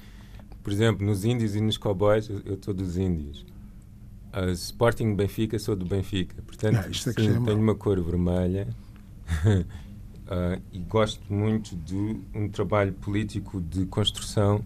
Por 0.62 0.72
exemplo, 0.72 1.04
nos 1.04 1.26
índios 1.26 1.54
e 1.54 1.60
nos 1.60 1.76
cowboys, 1.76 2.30
eu 2.30 2.54
estou 2.54 2.72
dos 2.72 2.96
índios. 2.96 3.44
Uh, 4.32 4.50
Sporting 4.52 5.14
Benfica, 5.14 5.58
sou 5.58 5.76
do 5.76 5.84
Benfica. 5.84 6.40
Portanto, 6.42 6.78
Ah, 6.78 6.88
é 6.88 6.92
sim, 6.94 7.10
é 7.10 7.12
tenho 7.44 7.60
uma 7.60 7.74
cor 7.74 8.02
vermelha 8.02 8.66
uh, 9.46 10.62
e 10.72 10.78
gosto 10.78 11.30
muito 11.30 11.76
de 11.76 12.20
um 12.34 12.48
trabalho 12.48 12.94
político 12.94 13.60
de 13.60 13.84
construção 13.84 14.64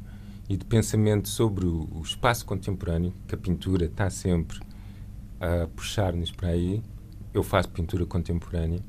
e 0.49 0.57
de 0.57 0.65
pensamento 0.65 1.29
sobre 1.29 1.67
o, 1.67 2.01
espaço 2.03 2.47
contemporâneo, 2.47 3.13
que 3.27 3.35
a 3.35 3.39
pintura 3.39 3.85
está 3.85 4.09
sempre 4.09 4.59
a 5.41 5.67
puxar-nos 5.69 6.31
para 6.31 6.49
aí. 6.49 6.83
Eu 7.35 7.43
faço 7.43 7.69
pintura 7.69 8.07
contemporânea. 8.07 8.81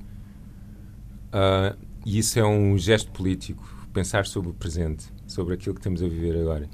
Uh, 1.34 1.78
e 2.06 2.18
isso 2.18 2.40
é 2.40 2.46
um 2.46 2.78
gesto 2.78 3.12
político, 3.12 3.64
pensar 3.94 4.26
sobre 4.26 4.50
o 4.50 4.54
presente, 4.54 5.06
sobre 5.28 5.54
aquilo 5.54 5.76
que 5.76 5.82
estamos 5.82 6.02
a 6.02 6.08
viver 6.08 6.40
agora. 6.40 6.70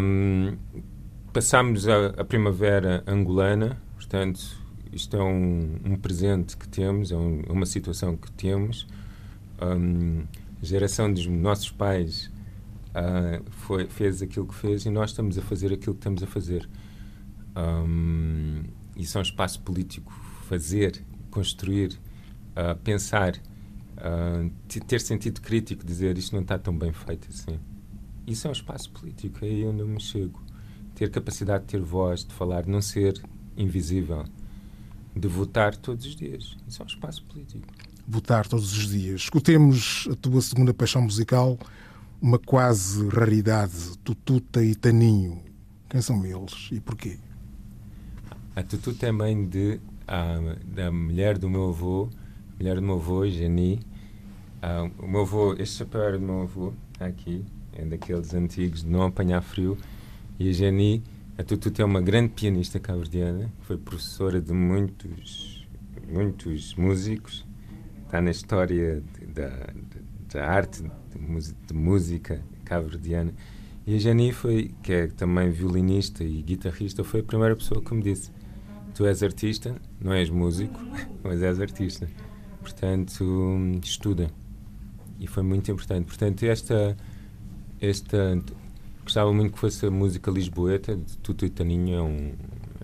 Um, 0.00 0.56
passámos 1.32 1.88
a, 1.88 2.08
a 2.18 2.24
primavera 2.24 3.02
angolana, 3.06 3.80
portanto, 3.96 4.40
isto 4.92 5.16
é 5.16 5.22
um, 5.22 5.76
um 5.84 5.96
presente 5.96 6.56
que 6.56 6.68
temos, 6.68 7.10
é, 7.10 7.16
um- 7.16 7.42
uma 7.48 7.66
situação 7.66 8.16
que 8.16 8.30
temos. 8.32 8.86
Um, 9.60 10.22
a 10.62 10.64
geração 10.64 11.12
dos 11.12 11.26
nossos 11.26 11.70
pais 11.70 12.30
ah, 12.94 13.40
foi, 13.50 13.86
fez 13.86 14.22
aquilo 14.22 14.46
que 14.46 14.54
fez 14.54 14.84
e 14.84 14.90
nós 14.90 15.10
estamos 15.10 15.38
a 15.38 15.42
fazer 15.42 15.72
aquilo 15.72 15.94
que 15.94 16.00
estamos 16.00 16.22
a 16.22 16.26
fazer. 16.26 16.68
Um, 17.56 18.62
isso 18.96 19.18
é 19.18 19.20
um 19.20 19.22
espaço 19.22 19.60
político. 19.62 20.12
Fazer, 20.48 21.02
construir, 21.30 21.98
ah, 22.54 22.74
pensar, 22.74 23.34
te- 24.68 24.80
ter 24.80 25.00
sentido 25.00 25.40
crítico, 25.40 25.84
dizer 25.84 26.18
isto 26.18 26.34
não 26.34 26.42
está 26.42 26.58
tão 26.58 26.76
bem 26.76 26.92
feito 26.92 27.28
assim. 27.30 27.58
Isso 28.26 28.46
é 28.46 28.50
um 28.50 28.52
espaço 28.52 28.90
político, 28.90 29.44
é 29.44 29.48
aí 29.48 29.60
eu 29.62 29.72
me 29.72 30.00
chego. 30.00 30.42
Ter 30.94 31.10
capacidade 31.10 31.64
de 31.64 31.70
ter 31.70 31.80
voz, 31.80 32.24
de 32.24 32.32
falar, 32.34 32.66
não 32.66 32.82
ser 32.82 33.20
invisível, 33.56 34.24
de 35.16 35.28
votar 35.28 35.76
todos 35.76 36.04
os 36.06 36.14
dias. 36.14 36.56
Isso 36.68 36.82
é 36.82 36.84
um 36.84 36.88
espaço 36.88 37.24
político. 37.24 37.66
Votar 38.06 38.46
todos 38.46 38.72
os 38.76 38.88
dias. 38.88 39.22
Escutemos 39.22 40.08
a 40.10 40.14
tua 40.14 40.40
segunda 40.40 40.74
paixão 40.74 41.02
musical, 41.02 41.58
uma 42.22 42.38
quase 42.38 43.08
raridade, 43.08 43.98
Tututa 43.98 44.64
e 44.64 44.76
Taninho. 44.76 45.42
Quem 45.88 46.00
são 46.00 46.24
eles 46.24 46.68
e 46.70 46.78
porquê? 46.78 47.18
A 48.54 48.62
Tutu 48.62 48.94
é 49.04 49.10
mãe 49.10 49.44
de, 49.44 49.80
ah, 50.06 50.38
da 50.64 50.92
mulher 50.92 51.36
do 51.36 51.50
meu 51.50 51.70
avô, 51.70 52.08
mulher 52.56 52.76
do 52.76 52.82
meu 52.82 52.94
avô, 52.94 53.26
Jani. 53.26 53.80
Ah, 54.62 54.88
o 55.00 55.08
meu 55.08 55.22
avô, 55.22 55.54
este 55.54 55.78
chapéu 55.78 56.00
era 56.00 56.16
do 56.16 56.24
meu 56.24 56.42
avô, 56.42 56.72
aqui, 57.00 57.44
é 57.72 57.84
daqueles 57.84 58.32
antigos 58.32 58.84
de 58.84 58.88
não 58.88 59.02
apanhar 59.02 59.42
frio. 59.42 59.76
E 60.38 60.48
a 60.48 60.52
Jani, 60.52 61.02
a 61.36 61.42
Tutu 61.42 61.82
é 61.82 61.84
uma 61.84 62.00
grande 62.00 62.28
pianista 62.34 62.78
cabo-verdiana, 62.78 63.50
foi 63.62 63.76
professora 63.76 64.40
de 64.40 64.52
muitos, 64.52 65.66
muitos 66.08 66.76
músicos, 66.76 67.44
está 68.04 68.20
na 68.20 68.30
história 68.30 69.02
da, 69.34 69.72
da 70.32 70.46
arte 70.46 70.82
de, 70.82 71.74
música 71.74 72.42
cabo-verdiana. 72.64 73.32
E 73.86 73.96
a 73.96 73.98
Jani 73.98 74.32
foi, 74.32 74.74
que 74.82 74.92
é 74.92 75.06
também 75.08 75.50
violinista 75.50 76.22
e 76.22 76.42
guitarrista, 76.42 77.02
foi 77.02 77.20
a 77.20 77.22
primeira 77.22 77.56
pessoa 77.56 77.82
que 77.82 77.92
me 77.94 78.02
disse: 78.02 78.30
Tu 78.94 79.04
és 79.06 79.22
artista, 79.22 79.74
não 80.00 80.12
és 80.12 80.30
músico, 80.30 80.78
mas 81.22 81.42
és 81.42 81.60
artista. 81.60 82.08
Portanto, 82.60 83.24
estuda. 83.82 84.30
E 85.18 85.26
foi 85.26 85.42
muito 85.42 85.70
importante. 85.70 86.06
Portanto, 86.06 86.42
esta. 86.44 86.96
esta 87.80 88.40
gostava 89.04 89.32
muito 89.32 89.52
que 89.52 89.58
fosse 89.58 89.84
a 89.84 89.90
música 89.90 90.30
lisboeta, 90.30 90.96
de 90.96 91.18
Tutu 91.18 91.44
e 91.44 91.50
Taninho, 91.50 91.96
é, 91.96 92.02
um, 92.02 92.32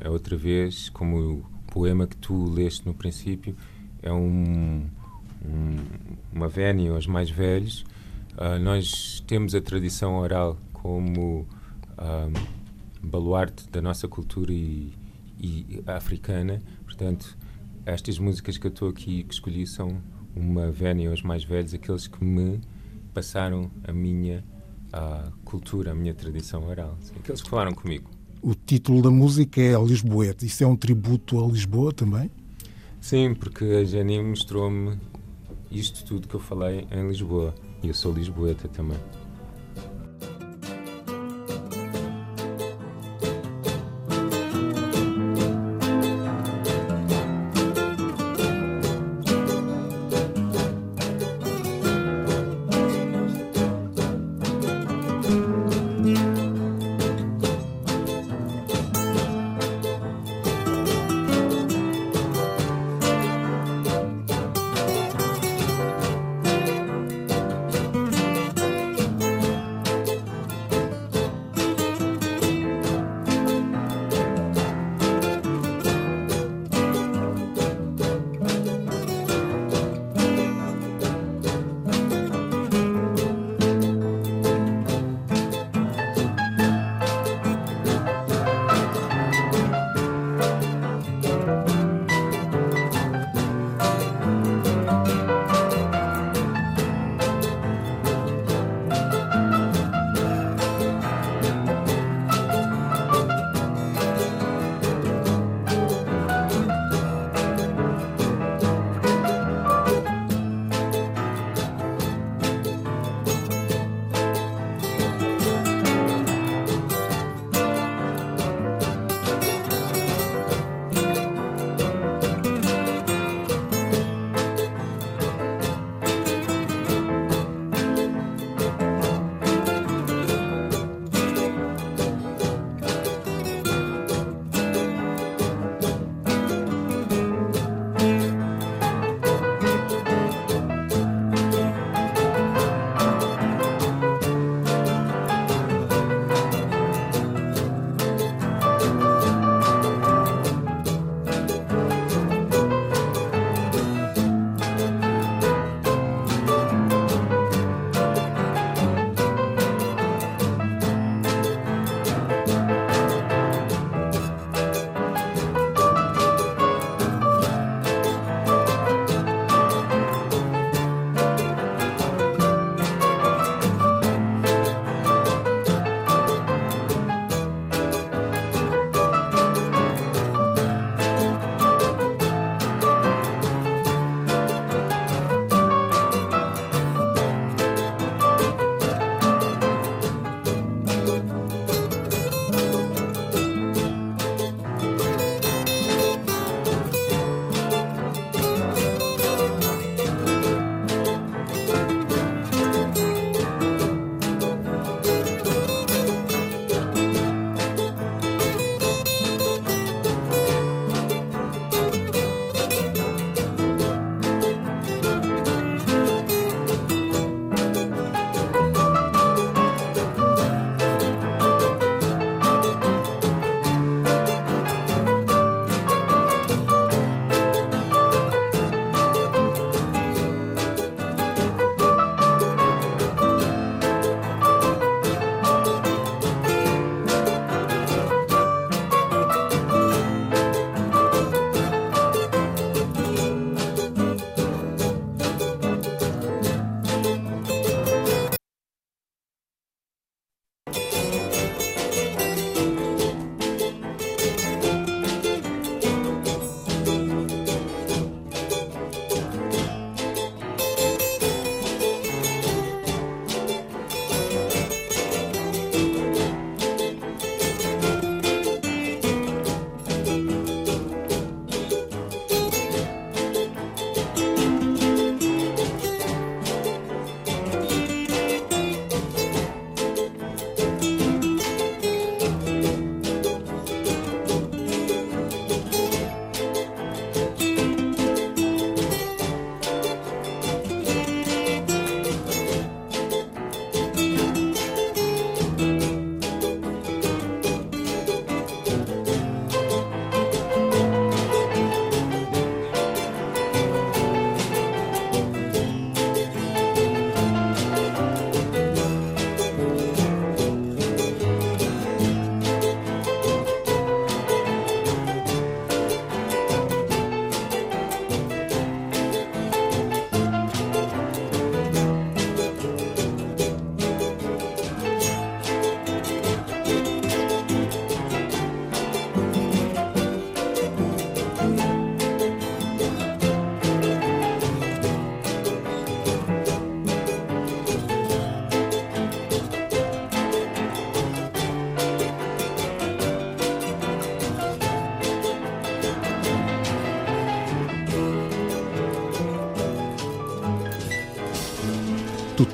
é 0.01 0.11
outra 0.11 0.37
vez, 0.37 0.89
como 0.89 1.17
o 1.17 1.45
poema 1.73 2.09
que 2.09 2.17
tu 2.17 2.51
leste 2.51 2.85
no 2.85 2.93
princípio, 2.93 3.55
é 4.03 4.13
um, 4.13 4.89
um, 5.45 5.77
uma 6.33 6.49
vénia 6.49 6.93
aos 6.93 7.07
mais 7.07 7.31
velhos. 7.31 7.85
Ah, 8.37 8.59
nós 8.59 9.23
temos 9.27 9.55
a 9.55 9.61
tradição 9.61 10.17
oral 10.17 10.57
como 10.73 11.47
ah, 11.97 12.29
baluarte 13.03 13.69
da 13.69 13.83
nossa 13.83 14.07
cultura 14.07 14.53
e, 14.53 14.93
e 15.41 15.83
africana. 15.87 16.63
Portanto, 16.85 17.37
estas 17.85 18.19
músicas 18.19 18.59
que 18.59 18.67
eu 18.67 18.71
estou 18.71 18.89
aqui 18.89 19.25
que 19.25 19.35
escolhi 19.35 19.67
são 19.67 20.01
uma 20.37 20.71
vénia 20.71 21.11
aos 21.11 21.23
mais 21.23 21.43
velhos, 21.43 21.75
aqueles 21.75 22.07
que 22.07 22.23
me 22.23 22.61
passaram 23.13 23.71
a 23.85 23.93
minha 23.93 24.45
ah, 24.93 25.33
cultura, 25.45 25.93
a 25.93 25.95
minha 25.95 26.15
tradição 26.15 26.65
oral. 26.67 26.97
Aqueles 27.17 27.43
que 27.43 27.51
falaram 27.51 27.73
comigo. 27.73 28.11
O 28.41 28.55
título 28.55 29.03
da 29.03 29.11
música 29.11 29.61
é 29.61 29.75
Lisboeta. 29.83 30.47
Isso 30.47 30.63
é 30.63 30.67
um 30.67 30.77
tributo 30.77 31.45
a 31.45 31.49
Lisboa 31.49 31.93
também? 31.93 32.31
Sim, 33.01 33.35
porque 33.35 33.65
a 33.65 33.85
Jenny 33.85 34.23
mostrou-me 34.23 34.97
isto 35.71 36.05
tudo 36.05 36.29
que 36.29 36.35
eu 36.35 36.41
falei 36.41 36.87
em 36.91 37.09
Lisboa. 37.09 37.55
E 37.83 37.89
eu 37.89 37.95
sou 37.95 38.13
lisboeta 38.13 38.69
também. 38.69 38.99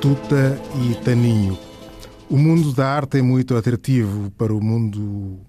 Tututa 0.05 0.61
e 0.83 1.03
Taninho. 1.03 1.59
O 2.29 2.37
mundo 2.37 2.75
da 2.75 2.87
arte 2.87 3.17
é 3.17 3.23
muito 3.23 3.57
atrativo 3.57 4.31
para 4.33 4.53
o 4.53 4.63
mundo 4.63 5.41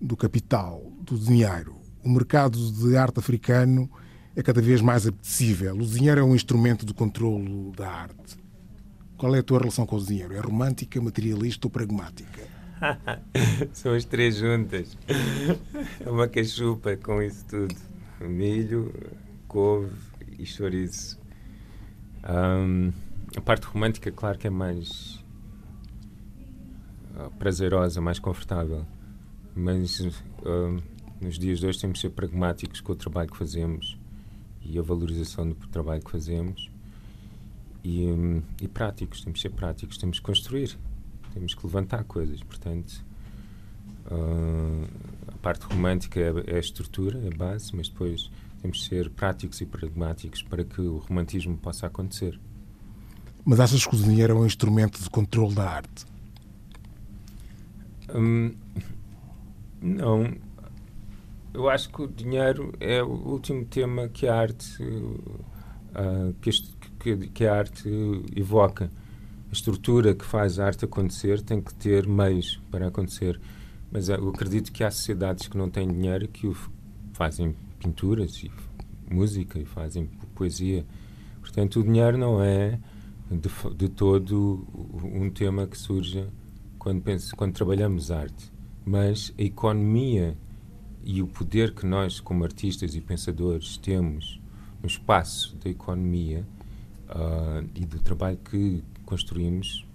do 0.00 0.16
capital, 0.16 0.90
do 1.02 1.18
dinheiro. 1.18 1.76
O 2.02 2.08
mercado 2.08 2.58
de 2.58 2.96
arte 2.96 3.18
africano 3.18 3.90
é 4.34 4.42
cada 4.42 4.62
vez 4.62 4.80
mais 4.80 5.06
apetecível. 5.06 5.76
O 5.76 5.86
dinheiro 5.86 6.22
é 6.22 6.24
um 6.24 6.34
instrumento 6.34 6.86
de 6.86 6.94
controlo 6.94 7.72
da 7.72 7.90
arte. 7.90 8.38
Qual 9.18 9.36
é 9.36 9.40
a 9.40 9.42
tua 9.42 9.58
relação 9.58 9.84
com 9.84 9.96
o 9.96 10.02
dinheiro? 10.02 10.32
É 10.32 10.40
romântica, 10.40 10.98
materialista 10.98 11.66
ou 11.66 11.70
pragmática? 11.70 12.40
São 13.74 13.92
as 13.92 14.06
três 14.06 14.36
juntas. 14.38 14.96
É 16.00 16.08
uma 16.08 16.26
cachupa 16.26 16.96
com 16.96 17.20
isso 17.20 17.44
tudo: 17.44 17.76
milho, 18.22 18.90
couve 19.46 19.92
e 20.38 20.46
chouriço. 20.46 21.22
Um, 22.28 22.92
a 23.36 23.40
parte 23.40 23.66
romântica, 23.66 24.10
claro 24.10 24.38
que 24.38 24.46
é 24.46 24.50
mais 24.50 25.22
uh, 27.16 27.30
prazerosa, 27.38 28.00
mais 28.00 28.18
confortável. 28.18 28.86
Mas 29.54 30.00
nos 31.20 31.38
dias 31.38 31.60
de 31.60 31.66
hoje 31.66 31.78
temos 31.80 31.98
de 31.98 32.02
ser 32.02 32.10
pragmáticos 32.10 32.80
com 32.80 32.92
o 32.92 32.96
trabalho 32.96 33.30
que 33.30 33.36
fazemos 33.36 33.98
e 34.62 34.78
a 34.78 34.82
valorização 34.82 35.48
do 35.48 35.54
trabalho 35.68 36.02
que 36.02 36.10
fazemos. 36.10 36.70
E, 37.82 38.06
um, 38.06 38.42
e 38.60 38.66
práticos, 38.66 39.22
temos 39.22 39.38
de 39.38 39.42
ser 39.42 39.50
práticos, 39.50 39.98
temos 39.98 40.18
que 40.18 40.24
construir, 40.24 40.76
temos 41.34 41.54
que 41.54 41.66
levantar 41.66 42.04
coisas. 42.04 42.42
Portanto, 42.42 43.04
uh, 44.06 44.88
a 45.28 45.36
parte 45.38 45.66
romântica 45.66 46.18
é, 46.18 46.32
é 46.46 46.56
a 46.56 46.60
estrutura, 46.60 47.18
é 47.18 47.28
a 47.28 47.36
base, 47.36 47.76
mas 47.76 47.88
depois 47.88 48.30
temos 48.64 48.78
de 48.78 48.88
ser 48.88 49.10
práticos 49.10 49.60
e 49.60 49.66
pragmáticos 49.66 50.42
para 50.42 50.64
que 50.64 50.80
o 50.80 50.96
romantismo 50.96 51.54
possa 51.58 51.86
acontecer. 51.86 52.40
Mas 53.44 53.60
achas 53.60 53.86
que 53.86 53.94
o 53.94 53.98
dinheiro 53.98 54.32
é 54.32 54.36
um 54.36 54.46
instrumento 54.46 55.02
de 55.02 55.10
controle 55.10 55.54
da 55.54 55.68
arte? 55.68 56.06
Hum, 58.14 58.54
não. 59.82 60.34
Eu 61.52 61.68
acho 61.68 61.90
que 61.90 62.02
o 62.02 62.08
dinheiro 62.08 62.72
é 62.80 63.02
o 63.02 63.10
último 63.10 63.66
tema 63.66 64.08
que 64.08 64.26
a 64.26 64.34
arte, 64.34 64.82
uh, 64.82 66.32
que, 66.40 66.48
este, 66.48 66.74
que, 66.98 67.16
que, 67.28 67.46
a 67.46 67.54
arte 67.54 67.90
evoca. 68.34 68.90
A 69.50 69.52
estrutura 69.52 70.14
que 70.14 70.24
faz 70.24 70.58
a 70.58 70.64
arte 70.64 70.86
acontecer 70.86 71.42
tem 71.42 71.60
que 71.60 71.74
ter 71.74 72.08
meios 72.08 72.62
para 72.70 72.88
acontecer. 72.88 73.38
Mas 73.92 74.08
eu 74.08 74.26
acredito 74.30 74.72
que 74.72 74.82
há 74.82 74.90
sociedades 74.90 75.48
que 75.48 75.56
não 75.58 75.68
têm 75.68 75.86
dinheiro 75.86 76.26
que 76.28 76.46
o 76.46 76.56
fazem 77.12 77.54
pinturas 77.84 78.42
e 78.42 78.50
música 79.12 79.58
e 79.58 79.66
fazem 79.66 80.06
poesia. 80.34 80.86
Portanto, 81.40 81.80
o 81.80 81.84
dinheiro 81.84 82.16
não 82.16 82.42
é 82.42 82.78
de, 83.30 83.76
de 83.76 83.88
todo 83.90 84.66
um 85.02 85.28
tema 85.28 85.66
que 85.66 85.76
surge 85.76 86.26
quando, 86.78 87.02
penso, 87.02 87.36
quando 87.36 87.52
trabalhamos 87.52 88.10
arte, 88.10 88.50
mas 88.84 89.34
a 89.38 89.42
economia 89.42 90.36
e 91.02 91.20
o 91.20 91.26
poder 91.26 91.74
que 91.74 91.84
nós, 91.84 92.20
como 92.20 92.44
artistas 92.44 92.94
e 92.94 93.00
pensadores, 93.00 93.76
temos 93.76 94.40
no 94.82 94.86
espaço 94.86 95.54
da 95.56 95.68
economia 95.68 96.46
uh, 97.10 97.68
e 97.74 97.84
do 97.84 97.98
trabalho 97.98 98.38
que 98.38 98.82
construímos, 99.04 99.86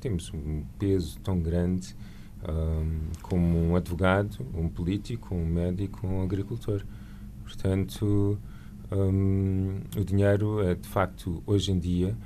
temos 0.00 0.32
um 0.32 0.64
peso 0.78 1.18
tão 1.20 1.40
grande 1.40 1.96
uh, 2.42 3.18
como 3.22 3.58
um 3.58 3.74
advogado, 3.74 4.38
um 4.54 4.68
político, 4.68 5.34
um 5.34 5.44
médico, 5.44 6.06
um 6.06 6.22
agricultor. 6.22 6.84
Portanto, 7.52 8.38
um, 8.90 9.80
o 9.94 10.04
dinheiro 10.04 10.62
é 10.62 10.74
de 10.74 10.88
facto 10.88 11.42
hoje 11.46 11.70
em 11.70 11.78
dia 11.78 12.16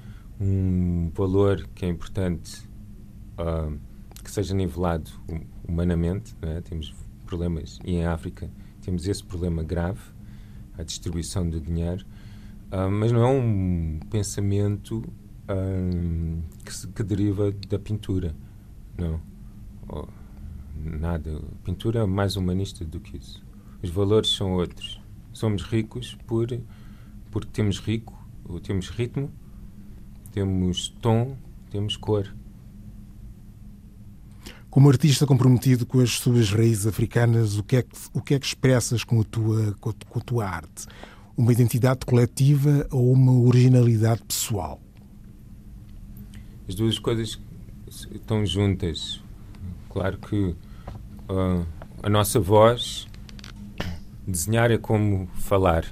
um 0.40 1.10
valor 1.12 1.66
que 1.74 1.84
é 1.84 1.88
importante 1.88 2.62
uh, 3.36 3.76
que 4.22 4.30
seja 4.30 4.54
nivelado 4.54 5.10
humanamente. 5.68 6.36
É? 6.42 6.60
Temos 6.60 6.94
problemas, 7.26 7.80
e 7.84 7.96
em 7.96 8.06
África 8.06 8.48
temos 8.82 9.08
esse 9.08 9.22
problema 9.24 9.64
grave, 9.64 10.00
a 10.78 10.84
distribuição 10.84 11.48
do 11.48 11.60
dinheiro, 11.60 12.06
uh, 12.70 12.88
mas 12.88 13.10
não 13.10 13.22
é 13.22 13.28
um 13.28 13.98
pensamento 14.08 15.02
um, 15.48 16.40
que, 16.64 16.72
se, 16.72 16.86
que, 16.86 17.02
deriva 17.02 17.50
da 17.68 17.80
pintura. 17.80 18.32
Não. 18.96 19.20
Oh, 19.88 20.06
nada. 20.76 21.36
A 21.36 21.64
pintura 21.64 22.00
é 22.00 22.06
mais 22.06 22.36
humanista 22.36 22.84
do 22.84 23.00
que 23.00 23.16
isso. 23.16 23.44
Os 23.82 23.90
valores 23.90 24.30
são 24.30 24.52
outros 24.52 25.04
somos 25.36 25.62
ricos 25.62 26.16
por, 26.26 26.48
porque 27.30 27.50
temos 27.52 27.78
rico, 27.78 28.14
temos 28.62 28.88
ritmo, 28.88 29.30
temos 30.32 30.88
tom, 31.02 31.36
temos 31.70 31.96
cor. 31.96 32.34
Como 34.70 34.88
artista 34.88 35.26
comprometido 35.26 35.84
com 35.84 36.00
as 36.00 36.12
suas 36.12 36.50
raízes 36.50 36.86
africanas, 36.86 37.58
o 37.58 37.62
que 37.62 37.76
é 37.76 37.82
que, 37.82 37.96
o 38.14 38.22
que, 38.22 38.34
é 38.34 38.38
que 38.38 38.46
expressas 38.46 39.04
com 39.04 39.20
a, 39.20 39.24
tua, 39.24 39.74
com 39.78 39.90
a, 39.90 39.94
com 40.08 40.18
a 40.18 40.22
tua 40.22 40.48
arte? 40.48 40.86
Uma 41.36 41.52
identidade 41.52 42.06
coletiva 42.06 42.86
ou 42.90 43.12
uma 43.12 43.32
originalidade 43.32 44.22
pessoal? 44.22 44.80
As 46.66 46.74
duas 46.74 46.98
coisas 46.98 47.38
estão 47.88 48.44
juntas. 48.44 49.22
Claro 49.90 50.18
que 50.18 50.36
uh, 51.28 51.66
a 52.02 52.08
nossa 52.08 52.40
voz 52.40 53.06
Desenhar 54.26 54.72
é 54.72 54.78
como 54.78 55.28
falar. 55.34 55.84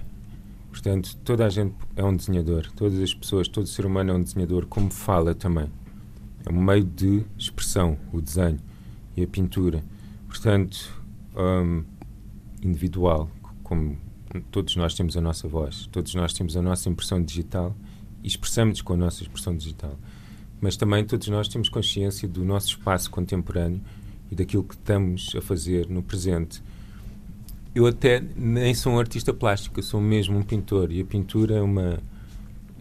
Portanto, 0.69 1.17
toda 1.25 1.47
a 1.47 1.49
gente 1.49 1.73
é 1.95 2.03
um 2.03 2.17
desenhador. 2.17 2.69
Todas 2.75 2.99
as 2.99 3.15
pessoas, 3.15 3.47
todo 3.47 3.69
ser 3.69 3.87
humano 3.87 4.11
é 4.11 4.15
um 4.15 4.23
desenhador, 4.23 4.67
como 4.67 4.91
fala 4.91 5.37
também. 5.37 5.71
É 6.45 6.51
um 6.51 6.61
meio 6.61 6.83
de 6.83 7.25
expressão, 7.39 7.97
o 8.13 8.21
desenho 8.21 8.59
e 9.17 9.23
a 9.23 9.27
pintura. 9.29 9.85
Portanto, 10.27 11.01
um, 11.37 11.85
individual, 12.61 13.31
como 13.63 13.97
todos 14.51 14.75
nós 14.75 14.95
temos 14.95 15.17
a 15.17 15.21
nossa 15.21 15.47
voz, 15.47 15.89
todos 15.93 16.13
nós 16.17 16.33
temos 16.33 16.57
a 16.57 16.63
nossa 16.63 16.89
impressão 16.89 17.23
digital 17.23 17.73
e 18.21 18.27
expressamos 18.27 18.83
com 18.83 18.95
a 18.95 18.97
nossa 18.97 19.23
expressão 19.23 19.57
digital. 19.57 19.97
Mas 20.61 20.77
também 20.77 21.05
todos 21.05 21.29
nós 21.29 21.47
temos 21.47 21.69
consciência 21.69 22.27
do 22.27 22.45
nosso 22.45 22.69
espaço 22.69 23.11
contemporâneo 23.13 23.81
e 24.29 24.35
daquilo 24.35 24.65
que 24.65 24.75
estamos 24.75 25.33
a 25.37 25.41
fazer 25.41 25.89
no 25.89 26.03
presente 26.03 26.61
eu 27.75 27.87
até 27.87 28.23
nem 28.37 28.75
sou 28.75 28.93
um 28.93 28.99
artista 28.99 29.33
plástico, 29.33 29.81
eu 29.81 29.83
sou 29.83 30.01
mesmo 30.01 30.39
um 30.39 30.43
pintor. 30.43 30.93
E 30.93 31.01
a 31.01 31.05
pintura 31.05 31.57
é 31.57 31.63
uma 31.63 31.99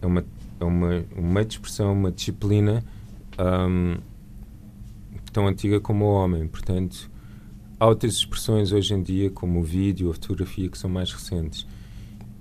é 0.00 0.06
uma 0.06 0.24
é 0.60 0.64
uma, 0.64 1.04
uma 1.16 1.42
expressão, 1.42 1.92
uma 1.92 2.12
disciplina 2.12 2.84
um, 3.38 3.96
tão 5.32 5.48
antiga 5.48 5.80
como 5.80 6.04
o 6.04 6.14
homem, 6.14 6.46
portanto 6.46 7.10
há 7.78 7.86
outras 7.86 8.14
expressões 8.14 8.72
hoje 8.72 8.94
em 8.94 9.02
dia 9.02 9.30
como 9.30 9.60
o 9.60 9.62
vídeo, 9.62 10.10
a 10.10 10.14
fotografia 10.14 10.68
que 10.68 10.78
são 10.78 10.88
mais 10.88 11.12
recentes. 11.12 11.66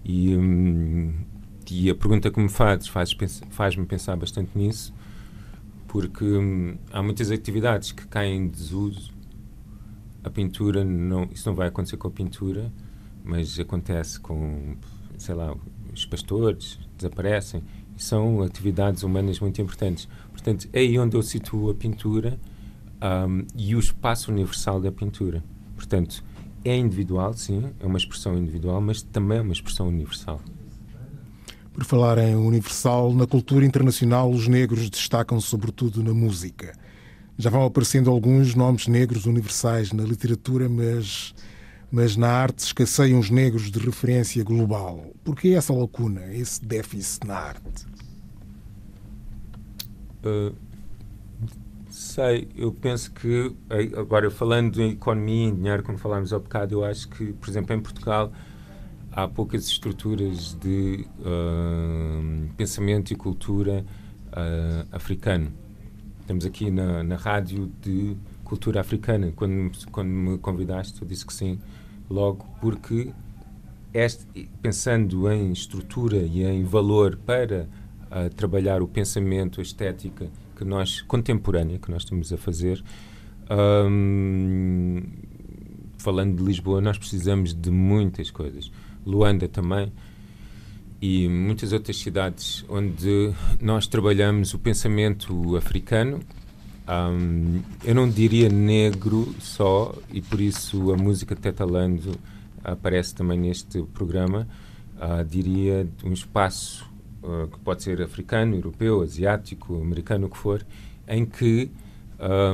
E, 0.06 0.36
um, 0.36 1.14
e 1.72 1.90
a 1.90 1.96
pergunta 1.96 2.30
que 2.30 2.40
me 2.40 2.50
fazes 2.50 2.88
faz-me 2.88 3.28
faz 3.50 3.76
pensar 3.76 4.16
bastante 4.16 4.52
nisso 4.56 4.94
porque 5.88 6.26
hum, 6.26 6.76
há 6.92 7.04
muitas 7.04 7.30
atividades 7.30 7.92
que 7.92 8.08
caem 8.08 8.38
em 8.38 8.48
desuso 8.48 9.12
a 10.24 10.30
pintura, 10.30 10.84
não, 10.84 11.28
isso 11.32 11.48
não 11.48 11.56
vai 11.56 11.68
acontecer 11.68 11.98
com 11.98 12.08
a 12.08 12.12
pintura, 12.12 12.72
mas 13.24 13.60
acontece 13.60 14.20
com, 14.20 14.76
sei 15.18 15.36
lá, 15.36 15.56
os 15.94 16.06
pastores 16.06 16.80
desaparecem. 16.98 17.64
São 17.98 18.42
atividades 18.42 19.04
humanas 19.04 19.40
muito 19.40 19.62
importantes. 19.62 20.08
Portanto, 20.32 20.68
é 20.74 20.80
aí 20.80 20.98
onde 20.98 21.16
eu 21.16 21.22
situo 21.22 21.70
a 21.70 21.74
pintura 21.74 22.40
um, 23.02 23.46
e 23.56 23.76
o 23.76 23.80
espaço 23.80 24.32
universal 24.32 24.80
da 24.82 24.92
pintura. 24.92 25.44
Portanto, 25.76 26.24
é 26.66 26.76
individual, 26.76 27.34
sim, 27.34 27.72
é 27.80 27.86
uma 27.86 27.98
expressão 27.98 28.38
individual, 28.38 28.80
mas 28.82 29.02
também 29.02 29.38
é 29.38 29.42
uma 29.42 29.54
expressão 29.54 29.88
universal. 29.88 30.42
Por 31.74 31.84
falar 31.84 32.18
em 32.20 32.36
universal, 32.36 33.14
na 33.14 33.26
cultura 33.26 33.66
internacional 33.66 34.30
os 34.32 34.48
negros 34.48 34.90
destacam 34.90 35.42
sobretudo 35.42 36.04
na 36.04 36.14
música. 36.14 36.74
Já 37.38 37.50
vão 37.50 37.66
aparecendo 37.66 38.12
alguns 38.12 38.54
nomes 38.54 38.88
negros 38.88 39.26
universais 39.26 39.92
na 39.92 40.04
literatura, 40.04 40.70
mas, 40.70 41.34
mas 41.92 42.16
na 42.16 42.30
arte 42.30 42.60
escasseiam 42.60 43.20
os 43.20 43.30
negros 43.30 43.72
de 43.72 43.80
referência 43.80 44.44
global. 44.44 45.12
Por 45.24 45.36
que 45.36 45.56
essa 45.56 45.74
lacuna, 45.74 46.32
esse 46.34 46.64
déficit 46.64 47.26
na 47.26 47.36
arte? 47.36 47.88
Uh, 50.24 50.56
sei, 51.90 52.48
eu 52.56 52.72
penso 52.72 53.12
que, 53.12 53.56
agora 53.98 54.30
falando 54.30 54.80
em 54.80 54.92
economia 54.92 55.46
e 55.46 55.50
em 55.50 55.56
dinheiro, 55.56 55.82
como 55.82 55.98
falámos 55.98 56.32
há 56.32 56.40
bocado, 56.40 56.76
eu 56.76 56.86
acho 56.86 57.10
que, 57.10 57.34
por 57.34 57.50
exemplo, 57.50 57.76
em 57.76 57.80
Portugal 57.80 58.32
há 59.12 59.28
poucas 59.28 59.66
estruturas 59.66 60.54
de 60.54 61.08
uh, 61.20 62.50
pensamento 62.56 63.12
e 63.12 63.16
cultura 63.16 63.84
uh, 64.28 64.88
africano 64.96 65.63
Estamos 66.24 66.46
aqui 66.46 66.72
na, 66.72 67.04
na 67.04 67.18
rádio 67.18 67.70
de 67.82 68.16
cultura 68.46 68.80
africana. 68.80 69.34
Quando, 69.36 69.70
quando 69.92 70.08
me 70.08 70.38
convidaste, 70.38 71.02
eu 71.02 71.06
disse 71.06 71.26
que 71.26 71.34
sim, 71.34 71.60
logo 72.10 72.48
porque 72.62 73.12
este, 73.94 74.50
pensando 74.62 75.30
em 75.30 75.52
estrutura 75.52 76.20
e 76.20 76.46
em 76.46 76.64
valor 76.64 77.18
para 77.18 77.68
a 78.10 78.30
trabalhar 78.30 78.82
o 78.82 78.88
pensamento, 78.88 79.60
a 79.60 79.64
estética 79.64 80.30
que 80.56 80.64
nós 80.64 81.02
contemporânea 81.02 81.78
que 81.78 81.92
nós 81.92 82.04
estamos 82.04 82.32
a 82.32 82.38
fazer. 82.38 82.82
Um, 83.52 85.04
falando 85.98 86.38
de 86.38 86.44
Lisboa, 86.44 86.80
nós 86.80 86.98
precisamos 86.98 87.54
de 87.54 87.70
muitas 87.70 88.32
coisas. 88.32 88.72
Luanda 89.06 89.50
também 89.50 89.92
e 91.04 91.28
muitas 91.28 91.74
outras 91.74 91.98
cidades 91.98 92.64
onde 92.70 93.34
nós 93.60 93.88
trabalhamos 93.88 94.54
o 94.54 94.58
pensamento 94.58 95.58
africano. 95.58 96.22
Um, 96.88 97.62
eu 97.84 97.94
não 97.94 98.10
diria 98.10 98.48
negro 98.48 99.36
só, 99.38 99.94
e 100.14 100.22
por 100.22 100.40
isso 100.40 100.94
a 100.94 100.96
música 100.96 101.36
Tetalando 101.36 102.18
aparece 102.64 103.14
também 103.14 103.38
neste 103.38 103.84
programa. 103.94 104.48
Uh, 104.96 105.26
diria 105.26 105.86
um 106.06 106.14
espaço 106.14 106.90
uh, 107.22 107.50
que 107.50 107.60
pode 107.60 107.84
ser 107.84 108.02
africano, 108.02 108.56
europeu, 108.56 109.02
asiático, 109.02 109.76
americano, 109.82 110.28
o 110.28 110.30
que 110.30 110.38
for, 110.38 110.66
em 111.06 111.26
que 111.26 111.70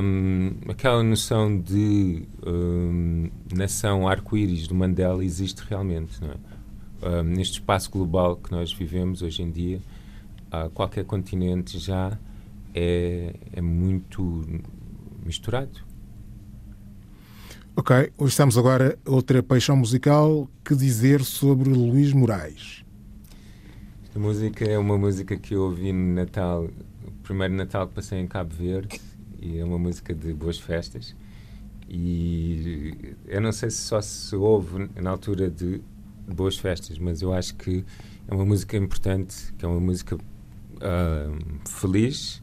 um, 0.02 0.54
aquela 0.68 1.04
noção 1.04 1.56
de 1.56 2.24
um, 2.44 3.30
nação 3.54 4.08
arco-íris 4.08 4.66
do 4.66 4.74
Mandela 4.74 5.24
existe 5.24 5.62
realmente. 5.68 6.20
Não 6.20 6.30
é? 6.30 6.49
Um, 7.02 7.22
neste 7.22 7.54
espaço 7.54 7.90
global 7.90 8.36
que 8.36 8.50
nós 8.50 8.72
vivemos 8.72 9.22
hoje 9.22 9.42
em 9.42 9.50
dia, 9.50 9.80
uh, 10.52 10.70
qualquer 10.70 11.04
continente 11.04 11.78
já 11.78 12.18
é, 12.74 13.34
é 13.52 13.60
muito 13.60 14.44
misturado. 15.24 15.90
Ok, 17.76 18.12
hoje 18.18 18.32
estamos 18.32 18.58
agora 18.58 18.98
outra 19.06 19.42
paixão 19.42 19.76
musical. 19.76 20.50
Que 20.64 20.74
dizer 20.74 21.22
sobre 21.22 21.70
Luís 21.70 22.12
Moraes? 22.12 22.84
Esta 24.04 24.18
música 24.18 24.64
é 24.64 24.76
uma 24.76 24.98
música 24.98 25.36
que 25.36 25.54
eu 25.54 25.62
ouvi 25.62 25.92
no 25.92 26.14
Natal, 26.14 26.64
o 27.06 27.10
primeiro 27.22 27.54
Natal 27.54 27.86
que 27.86 27.94
passei 27.94 28.18
em 28.18 28.26
Cabo 28.26 28.54
Verde, 28.54 29.00
e 29.40 29.58
é 29.58 29.64
uma 29.64 29.78
música 29.78 30.12
de 30.12 30.34
boas 30.34 30.58
festas. 30.58 31.14
E 31.88 33.14
eu 33.26 33.40
não 33.40 33.52
sei 33.52 33.70
se 33.70 33.78
só 33.78 34.00
se 34.00 34.34
ouve 34.36 34.90
na 35.00 35.10
altura 35.10 35.48
de 35.48 35.80
boas 36.34 36.56
festas, 36.56 36.98
mas 36.98 37.22
eu 37.22 37.32
acho 37.32 37.54
que 37.54 37.84
é 38.28 38.34
uma 38.34 38.44
música 38.44 38.76
importante, 38.76 39.52
que 39.58 39.64
é 39.64 39.68
uma 39.68 39.80
música 39.80 40.16
uh, 40.16 41.68
feliz, 41.68 42.42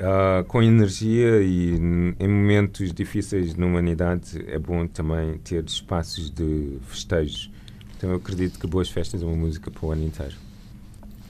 uh, 0.00 0.44
com 0.46 0.62
energia 0.62 1.42
e 1.42 1.74
em 2.18 2.28
momentos 2.28 2.92
difíceis 2.92 3.54
na 3.54 3.66
humanidade 3.66 4.44
é 4.46 4.58
bom 4.58 4.86
também 4.86 5.38
ter 5.38 5.64
espaços 5.64 6.30
de 6.30 6.78
festejos. 6.86 7.50
Então 7.96 8.10
eu 8.10 8.16
acredito 8.16 8.58
que 8.58 8.66
Boas 8.66 8.88
Festas 8.88 9.22
é 9.22 9.26
uma 9.26 9.36
música 9.36 9.70
para 9.70 9.86
o 9.86 9.92
ano 9.92 10.04
inteiro. 10.04 10.34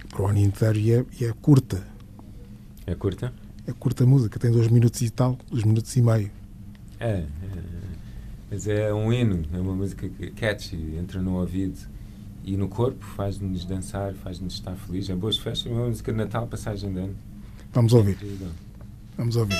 Para 0.08 0.22
o 0.22 0.26
ano 0.26 0.38
inteiro 0.38 0.78
e 0.78 0.92
é, 0.92 1.04
e 1.20 1.24
é 1.24 1.32
curta. 1.32 1.84
É 2.86 2.94
curta? 2.94 3.32
É 3.66 3.72
curta 3.72 4.04
a 4.04 4.06
música, 4.06 4.38
tem 4.38 4.50
dois 4.50 4.68
minutos 4.68 5.00
e 5.02 5.10
tal, 5.10 5.38
dois 5.50 5.64
minutos 5.64 5.94
e 5.96 6.02
meio. 6.02 6.30
É, 6.98 7.10
é 7.12 7.79
mas 8.50 8.66
é 8.66 8.92
um 8.92 9.12
hino, 9.12 9.44
é 9.52 9.58
uma 9.58 9.74
música 9.74 10.08
que 10.08 10.30
catchy, 10.32 10.96
entra 10.98 11.22
no 11.22 11.38
ouvido 11.38 11.78
e 12.44 12.56
no 12.56 12.68
corpo, 12.68 13.04
faz-nos 13.04 13.64
dançar, 13.64 14.12
faz-nos 14.14 14.54
estar 14.54 14.74
feliz. 14.74 15.08
É 15.08 15.14
boas 15.14 15.38
festas, 15.38 15.70
é 15.70 15.74
uma 15.74 15.86
música 15.86 16.10
de 16.10 16.18
Natal, 16.18 16.46
passagem 16.46 16.92
de 16.92 16.98
ano. 16.98 17.16
Vamos 17.72 17.92
ouvir. 17.92 18.18
Vamos 19.16 19.36
ouvir. 19.36 19.56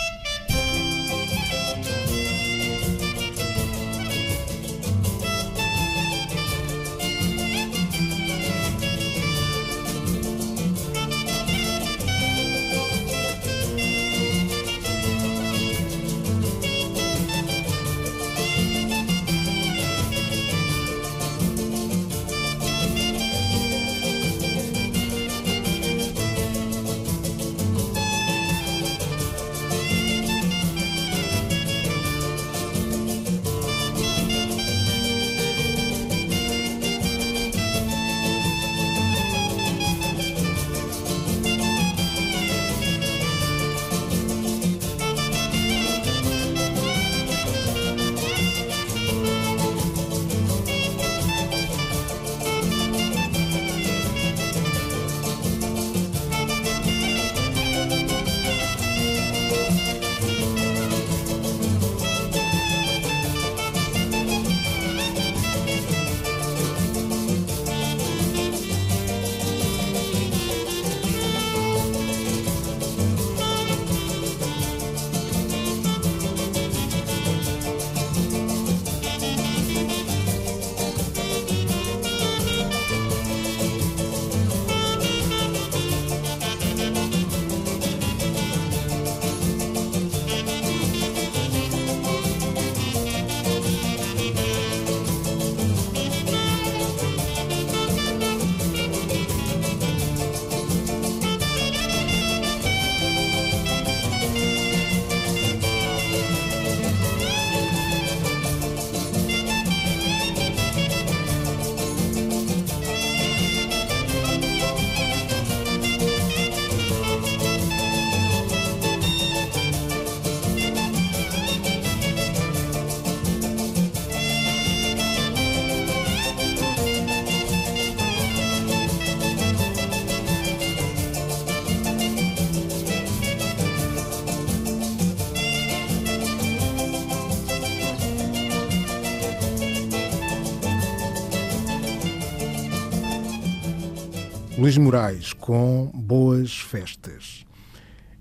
Luís 144.60 144.76
Moraes, 144.76 145.32
com 145.32 145.90
boas 145.94 146.60
festas. 146.60 147.46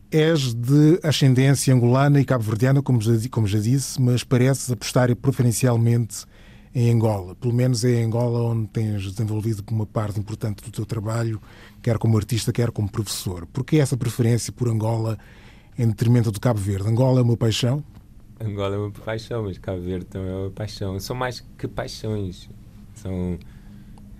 És 0.10 0.54
de 0.54 0.97
ascendência 1.04 1.73
angolana 1.73 2.21
e 2.21 2.23
cabo-verdiana, 2.23 2.82
como, 2.82 2.97
como 3.30 3.45
já 3.45 3.60
disse, 3.60 4.02
mas 4.02 4.23
pareces 4.23 4.71
apostar 4.71 5.13
preferencialmente 5.17 6.23
em 6.73 6.93
Angola. 6.93 7.36
Pelo 7.36 7.54
menos 7.54 7.84
é 7.84 7.99
em 7.99 8.06
Angola 8.06 8.41
onde 8.54 8.69
tens 8.69 9.12
desenvolvido 9.12 9.65
uma 9.69 9.86
parte 9.86 10.17
importante 10.17 10.63
do 10.63 10.71
teu 10.71 10.86
trabalho, 10.86 11.41
quer 11.82 11.97
como 11.97 12.15
artista, 12.15 12.54
quer 12.54 12.71
como 12.71 12.89
professor. 12.89 13.45
Por 13.45 13.65
que 13.65 13.78
essa 13.78 13.97
preferência 13.97 14.54
por 14.54 14.69
Angola 14.69 15.17
em 15.78 15.89
detrimento 15.89 16.32
do 16.32 16.39
Cabo 16.39 16.62
Verde? 16.62 16.88
Angola 16.88 17.19
é 17.19 17.21
uma 17.21 17.36
paixão? 17.36 17.84
Angola 18.39 18.75
é 18.75 18.78
uma 18.78 18.91
paixão, 18.91 19.43
mas 19.43 19.58
Cabo 19.58 19.82
Verde 19.82 20.06
também 20.06 20.32
é 20.32 20.36
uma 20.36 20.52
paixão. 20.52 20.97
São 21.02 21.17
mais 21.17 21.43
que 21.58 21.67
paixões. 21.67 22.49
São, 22.95 23.38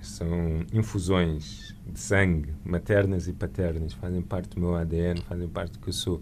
são 0.02 0.28
infusões 0.74 1.69
de 1.90 2.00
sangue, 2.00 2.54
maternas 2.64 3.28
e 3.28 3.34
paternas, 3.34 3.94
fazem 3.94 4.22
parte 4.22 4.50
do 4.56 4.60
meu 4.62 4.76
ADN, 4.76 5.22
fazem 5.22 5.48
parte 5.48 5.74
do 5.74 5.80
que 5.80 5.90
eu 5.90 5.94
sou. 5.94 6.22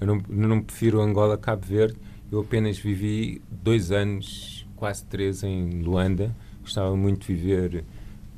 Eu 0.00 0.06
não, 0.06 0.22
não 0.28 0.62
prefiro 0.62 1.00
Angola 1.00 1.36
Cabo 1.36 1.66
Verde, 1.66 1.98
eu 2.30 2.40
apenas 2.40 2.78
vivi 2.78 3.42
dois 3.50 3.92
anos, 3.92 4.66
quase 4.76 5.04
três, 5.04 5.42
em 5.42 5.82
Luanda. 5.82 6.34
Gostava 6.62 6.96
muito 6.96 7.26
de 7.26 7.34
viver 7.34 7.84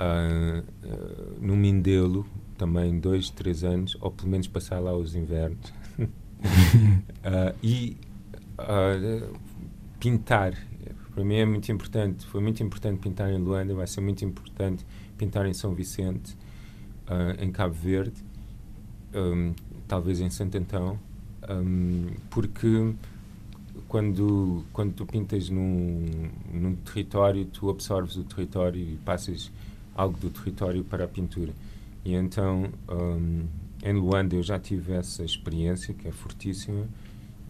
uh, 0.00 0.60
uh, 0.60 1.40
no 1.40 1.56
Mindelo, 1.56 2.26
também 2.58 2.98
dois, 2.98 3.30
três 3.30 3.62
anos, 3.62 3.96
ou 4.00 4.10
pelo 4.10 4.30
menos 4.30 4.48
passar 4.48 4.80
lá 4.80 4.96
os 4.96 5.14
invernos. 5.14 5.72
uh, 5.98 7.54
e 7.62 7.96
pintar. 10.00 10.54
Para 11.14 11.24
mim 11.24 11.36
é 11.36 11.46
muito 11.46 11.70
importante. 11.70 12.26
Foi 12.26 12.42
muito 12.42 12.62
importante 12.62 12.98
pintar 12.98 13.30
em 13.30 13.38
Luanda, 13.38 13.74
vai 13.74 13.86
ser 13.86 14.00
muito 14.00 14.24
importante 14.24 14.84
pintar 15.16 15.46
em 15.46 15.54
São 15.54 15.72
Vicente, 15.74 16.36
uh, 17.08 17.42
em 17.42 17.50
Cabo 17.50 17.74
Verde, 17.74 18.22
um, 19.14 19.54
talvez 19.86 20.20
em 20.20 20.30
Santo 20.30 20.58
Antão, 20.58 20.98
um, 21.48 22.06
porque 22.30 22.94
quando, 23.88 24.64
quando 24.72 24.92
tu 24.92 25.06
pintas 25.06 25.48
num, 25.48 26.30
num 26.52 26.74
território, 26.76 27.44
tu 27.44 27.70
absorves 27.70 28.16
o 28.16 28.24
território 28.24 28.80
e 28.80 28.96
passas 29.04 29.50
algo 29.94 30.18
do 30.18 30.30
território 30.30 30.82
para 30.82 31.04
a 31.04 31.08
pintura. 31.08 31.52
E 32.04 32.14
então, 32.14 32.70
um, 32.88 33.46
em 33.82 33.92
Luanda, 33.92 34.34
eu 34.34 34.42
já 34.42 34.58
tive 34.58 34.92
essa 34.92 35.24
experiência, 35.24 35.94
que 35.94 36.08
é 36.08 36.10
fortíssima, 36.12 36.86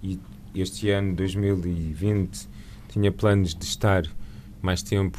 e 0.02 0.18
este 0.54 0.90
ano, 0.90 1.14
2020, 1.14 2.48
tinha 2.88 3.10
planos 3.10 3.54
de 3.54 3.64
estar 3.64 4.04
mais 4.60 4.82
tempo 4.82 5.18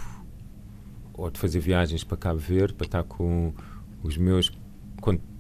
ou 1.13 1.29
de 1.29 1.39
fazer 1.39 1.59
viagens 1.59 2.03
para 2.03 2.17
Cabo 2.17 2.39
Verde, 2.39 2.73
para 2.73 2.85
estar 2.85 3.03
com 3.03 3.53
os 4.05 4.17
meus 4.17 4.51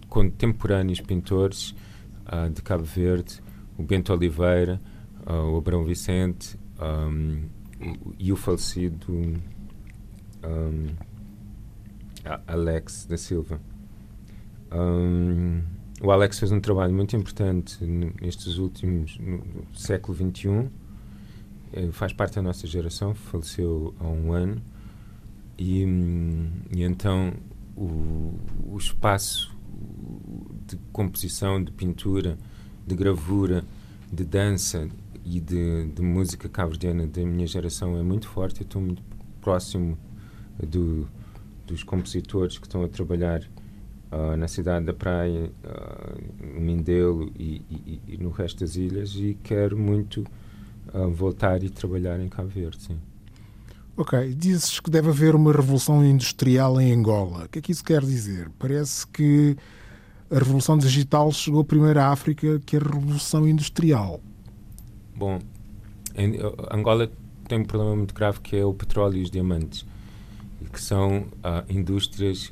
contemporâneos 0.09 0.99
pintores 1.01 1.75
uh, 2.25 2.49
de 2.49 2.61
Cabo 2.61 2.83
Verde, 2.83 3.41
o 3.77 3.83
Bento 3.83 4.11
Oliveira, 4.11 4.81
uh, 5.27 5.51
o 5.51 5.57
Abrão 5.57 5.83
Vicente 5.83 6.57
um, 6.79 7.43
e 8.17 8.31
o 8.31 8.35
falecido 8.35 9.13
um, 9.13 10.87
Alex 12.47 13.05
da 13.05 13.17
Silva. 13.17 13.59
Um, 14.71 15.61
o 16.01 16.11
Alex 16.11 16.39
fez 16.39 16.51
um 16.51 16.59
trabalho 16.59 16.93
muito 16.93 17.15
importante 17.15 17.83
nestes 17.85 18.57
últimos 18.57 19.17
no, 19.19 19.37
no 19.37 19.75
século 19.75 20.17
XXI. 20.17 20.69
Eh, 21.73 21.91
faz 21.91 22.13
parte 22.13 22.35
da 22.35 22.41
nossa 22.41 22.67
geração, 22.67 23.13
faleceu 23.13 23.93
há 23.99 24.07
um 24.07 24.33
ano. 24.33 24.61
E, 25.57 25.83
e 26.75 26.83
então 26.83 27.33
o, 27.75 28.33
o 28.67 28.77
espaço 28.77 29.55
de 30.67 30.77
composição, 30.91 31.63
de 31.63 31.71
pintura, 31.71 32.37
de 32.85 32.95
gravura, 32.95 33.63
de 34.11 34.23
dança 34.23 34.87
e 35.23 35.39
de, 35.39 35.87
de 35.87 36.01
música 36.01 36.47
cabo-verdiana 36.47 37.07
da 37.07 37.23
minha 37.23 37.47
geração 37.47 37.97
é 37.97 38.03
muito 38.03 38.27
forte. 38.27 38.61
Eu 38.61 38.65
estou 38.65 38.81
muito 38.81 39.01
próximo 39.41 39.97
do, 40.59 41.07
dos 41.65 41.83
compositores 41.83 42.57
que 42.57 42.65
estão 42.65 42.83
a 42.83 42.87
trabalhar 42.87 43.41
uh, 44.11 44.35
na 44.37 44.47
cidade 44.47 44.85
da 44.85 44.93
Praia, 44.93 45.51
uh, 45.63 46.53
no 46.53 46.61
Mindelo 46.61 47.31
e, 47.37 47.61
e, 47.69 48.01
e, 48.07 48.17
no 48.17 48.29
resto 48.29 48.59
das 48.59 48.75
ilhas 48.75 49.15
e 49.15 49.37
quero 49.43 49.77
muito 49.77 50.25
uh, 50.93 51.09
voltar 51.09 51.63
e 51.63 51.69
trabalhar 51.69 52.19
em 52.19 52.29
Cabo 52.29 52.49
Verde, 52.49 52.81
sim. 52.81 52.99
Ok, 53.97 54.35
dizes 54.35 54.79
que 54.81 54.91
deve 54.91 55.09
haver 55.09 55.35
uma 55.35 55.53
revolução 55.53 56.03
industrial 56.03 56.81
em 56.81 56.91
Angola. 56.91 57.45
O 57.45 57.49
que 57.49 57.59
é 57.59 57.61
que 57.61 57.71
isso 57.71 57.83
quer 57.83 58.01
dizer? 58.01 58.49
Parece 58.59 59.07
que 59.07 59.55
a 60.29 60.37
revolução 60.37 60.77
digital 60.77 61.31
chegou 61.31 61.63
primeiro 61.63 62.01
à 62.01 62.07
África 62.07 62.61
que 62.65 62.75
a 62.75 62.79
revolução 62.79 63.47
industrial. 63.47 64.19
Bom, 65.15 65.39
em, 66.13 66.37
Angola 66.69 67.09
tem 67.47 67.59
um 67.59 67.63
problema 67.63 67.95
muito 67.95 68.13
grave 68.13 68.41
que 68.41 68.57
é 68.57 68.65
o 68.65 68.73
petróleo 68.73 69.17
e 69.17 69.21
os 69.21 69.31
diamantes, 69.31 69.85
que 70.73 70.81
são 70.81 71.19
uh, 71.19 71.63
indústrias 71.69 72.51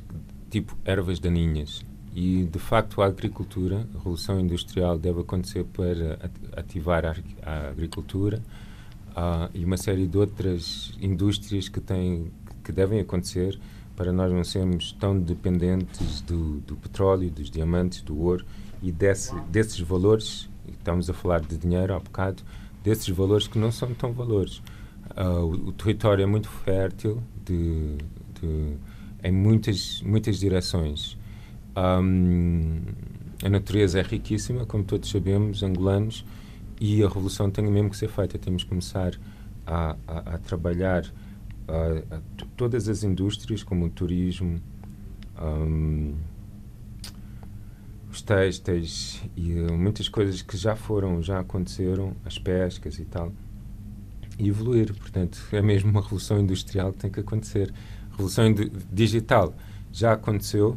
tipo 0.50 0.74
ervas 0.82 1.18
daninhas. 1.18 1.84
E, 2.14 2.44
de 2.44 2.58
facto, 2.58 3.02
a 3.02 3.06
agricultura, 3.06 3.86
a 3.94 3.98
revolução 3.98 4.40
industrial 4.40 4.96
deve 4.96 5.20
acontecer 5.20 5.64
para 5.64 6.18
ativar 6.56 7.04
a 7.42 7.68
agricultura 7.68 8.40
e 9.52 9.64
uma 9.64 9.76
série 9.76 10.06
de 10.06 10.18
outras 10.18 10.92
indústrias 11.00 11.68
que, 11.68 11.80
têm, 11.80 12.30
que 12.62 12.72
devem 12.72 13.00
acontecer 13.00 13.58
para 13.96 14.12
nós 14.12 14.32
não 14.32 14.42
sermos 14.42 14.92
tão 14.92 15.18
dependentes 15.18 16.20
do, 16.22 16.60
do 16.60 16.76
petróleo, 16.76 17.30
dos 17.30 17.50
diamantes, 17.50 18.02
do 18.02 18.18
ouro 18.20 18.44
e 18.82 18.90
desse, 18.90 19.34
desses 19.50 19.80
valores, 19.80 20.48
estamos 20.68 21.08
a 21.08 21.14
falar 21.14 21.40
de 21.40 21.56
dinheiro 21.56 21.94
há 21.94 21.98
bocado, 21.98 22.42
desses 22.82 23.08
valores 23.08 23.46
que 23.46 23.58
não 23.58 23.70
são 23.70 23.94
tão 23.94 24.12
valores. 24.12 24.58
Uh, 25.16 25.40
o, 25.40 25.68
o, 25.68 25.72
território 25.72 26.22
é 26.22 26.26
muito 26.26 26.48
fértil 26.48 27.22
de, 27.44 27.96
de, 28.40 28.76
em 29.22 29.32
muitas, 29.32 30.02
muitas 30.02 30.38
direções. 30.38 31.16
Um, 31.76 32.82
a 33.42 33.48
natureza 33.48 34.00
é 34.00 34.02
riquíssima, 34.02 34.66
como 34.66 34.84
todos 34.84 35.08
sabemos, 35.08 35.62
angolanos, 35.62 36.24
e 36.80 37.02
a 37.02 37.08
revolução 37.08 37.50
tem 37.50 37.64
mesmo 37.64 37.90
que 37.90 37.96
ser 37.96 38.08
feita. 38.08 38.38
Temos 38.38 38.62
que 38.62 38.68
começar 38.68 39.14
a, 39.66 39.96
a, 40.06 40.34
a 40.34 40.38
trabalhar 40.38 41.04
a, 41.68 42.20
todas 42.56 42.88
as 42.88 43.02
indústrias, 43.02 43.62
como 43.62 43.86
o 43.86 43.90
turismo, 43.90 44.60
um, 45.40 46.14
os 48.10 48.22
têxteis 48.22 49.22
e 49.36 49.54
uh, 49.54 49.76
muitas 49.76 50.08
coisas 50.08 50.40
que 50.40 50.56
já 50.56 50.76
foram, 50.76 51.20
já 51.22 51.40
aconteceram, 51.40 52.14
as 52.24 52.38
pescas 52.38 52.98
e 52.98 53.04
tal, 53.04 53.32
e 54.38 54.48
evoluir. 54.48 54.94
Portanto, 54.94 55.40
é 55.52 55.60
mesmo 55.60 55.90
uma 55.90 56.00
revolução 56.00 56.38
industrial 56.38 56.92
que 56.92 56.98
tem 56.98 57.10
que 57.10 57.20
acontecer. 57.20 57.72
Revolução 58.10 58.54
digital 58.92 59.54
já 59.92 60.12
aconteceu. 60.12 60.76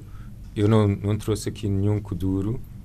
Eu 0.56 0.68
não, 0.68 0.88
não 0.88 1.16
trouxe 1.16 1.50
aqui 1.50 1.70
nenhum 1.70 2.02
Kuduro, 2.02 2.60
nem 2.60 2.77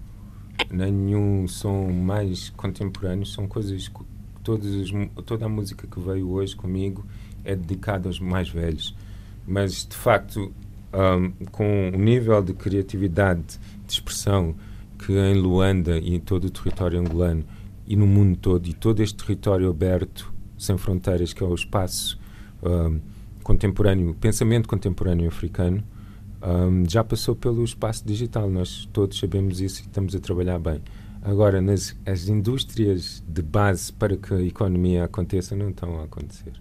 nenhum 0.71 1.47
som 1.49 1.91
mais 1.91 2.51
contemporâneo. 2.51 3.27
São 3.27 3.47
coisas 3.47 3.89
que 3.89 4.01
todas, 4.43 4.91
toda 5.25 5.47
a 5.47 5.49
música 5.49 5.87
que 5.87 6.01
veio 6.01 6.31
hoje 6.31 6.55
comigo 6.55 7.05
é 7.45 7.55
dedicada 7.55 8.09
aos 8.09 8.21
mais 8.21 8.49
velhos. 8.49 8.95
Mas, 9.47 9.87
de 9.87 9.97
facto, 9.97 10.53
um, 10.93 11.31
com 11.47 11.91
o 11.95 11.99
nível 11.99 12.43
de 12.43 12.53
criatividade, 12.53 13.59
de 13.87 13.93
expressão 13.93 14.55
que 14.99 15.13
em 15.13 15.35
Luanda 15.35 15.99
e 15.99 16.15
em 16.15 16.21
todo 16.21 16.45
o 16.45 16.51
território 16.51 17.01
angolano 17.01 17.45
e 17.87 17.97
no 17.97 18.07
mundo 18.07 18.37
todo, 18.37 18.67
e 18.69 18.73
todo 18.73 19.03
este 19.03 19.17
território 19.17 19.69
aberto, 19.69 20.33
sem 20.57 20.79
fronteiras, 20.79 21.33
que 21.33 21.43
é 21.43 21.47
o 21.47 21.55
espaço 21.55 22.19
um, 22.63 23.01
contemporâneo, 23.43 24.15
pensamento 24.15 24.69
contemporâneo 24.69 25.27
africano, 25.27 25.83
um, 26.43 26.89
já 26.89 27.05
passou 27.05 27.37
pelo 27.37 27.65
espaço 27.65 28.05
digital. 28.07 28.51
Nós 28.51 28.89
todos 28.93 29.19
sabemos 29.19 29.61
isso 29.61 29.83
e 29.83 29.87
estamos 29.87 30.15
a 30.15 30.19
trabalhar 30.19 30.59
bem. 30.59 30.83
Agora, 31.23 31.61
nas 31.61 31.97
as 32.05 32.29
indústrias 32.29 33.23
de 33.29 33.43
base 33.43 33.93
para 33.93 34.17
que 34.17 34.35
a 34.35 34.43
economia 34.43 35.05
aconteça 35.05 35.55
não 35.55 35.71
estão 35.71 36.01
a 36.01 36.05
acontecer. 36.05 36.53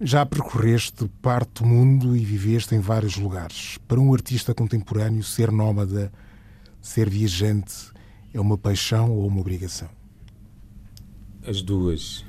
Já 0.00 0.24
percorreste 0.24 1.08
parte 1.20 1.62
do 1.62 1.66
mundo 1.66 2.16
e 2.16 2.24
viveste 2.24 2.74
em 2.74 2.80
vários 2.80 3.16
lugares. 3.16 3.78
Para 3.86 4.00
um 4.00 4.12
artista 4.12 4.54
contemporâneo, 4.54 5.22
ser 5.22 5.52
nómada, 5.52 6.10
ser 6.80 7.08
viajante, 7.08 7.92
é 8.32 8.40
uma 8.40 8.56
paixão 8.56 9.12
ou 9.12 9.26
uma 9.26 9.40
obrigação? 9.40 9.88
As 11.46 11.62
duas. 11.62 12.24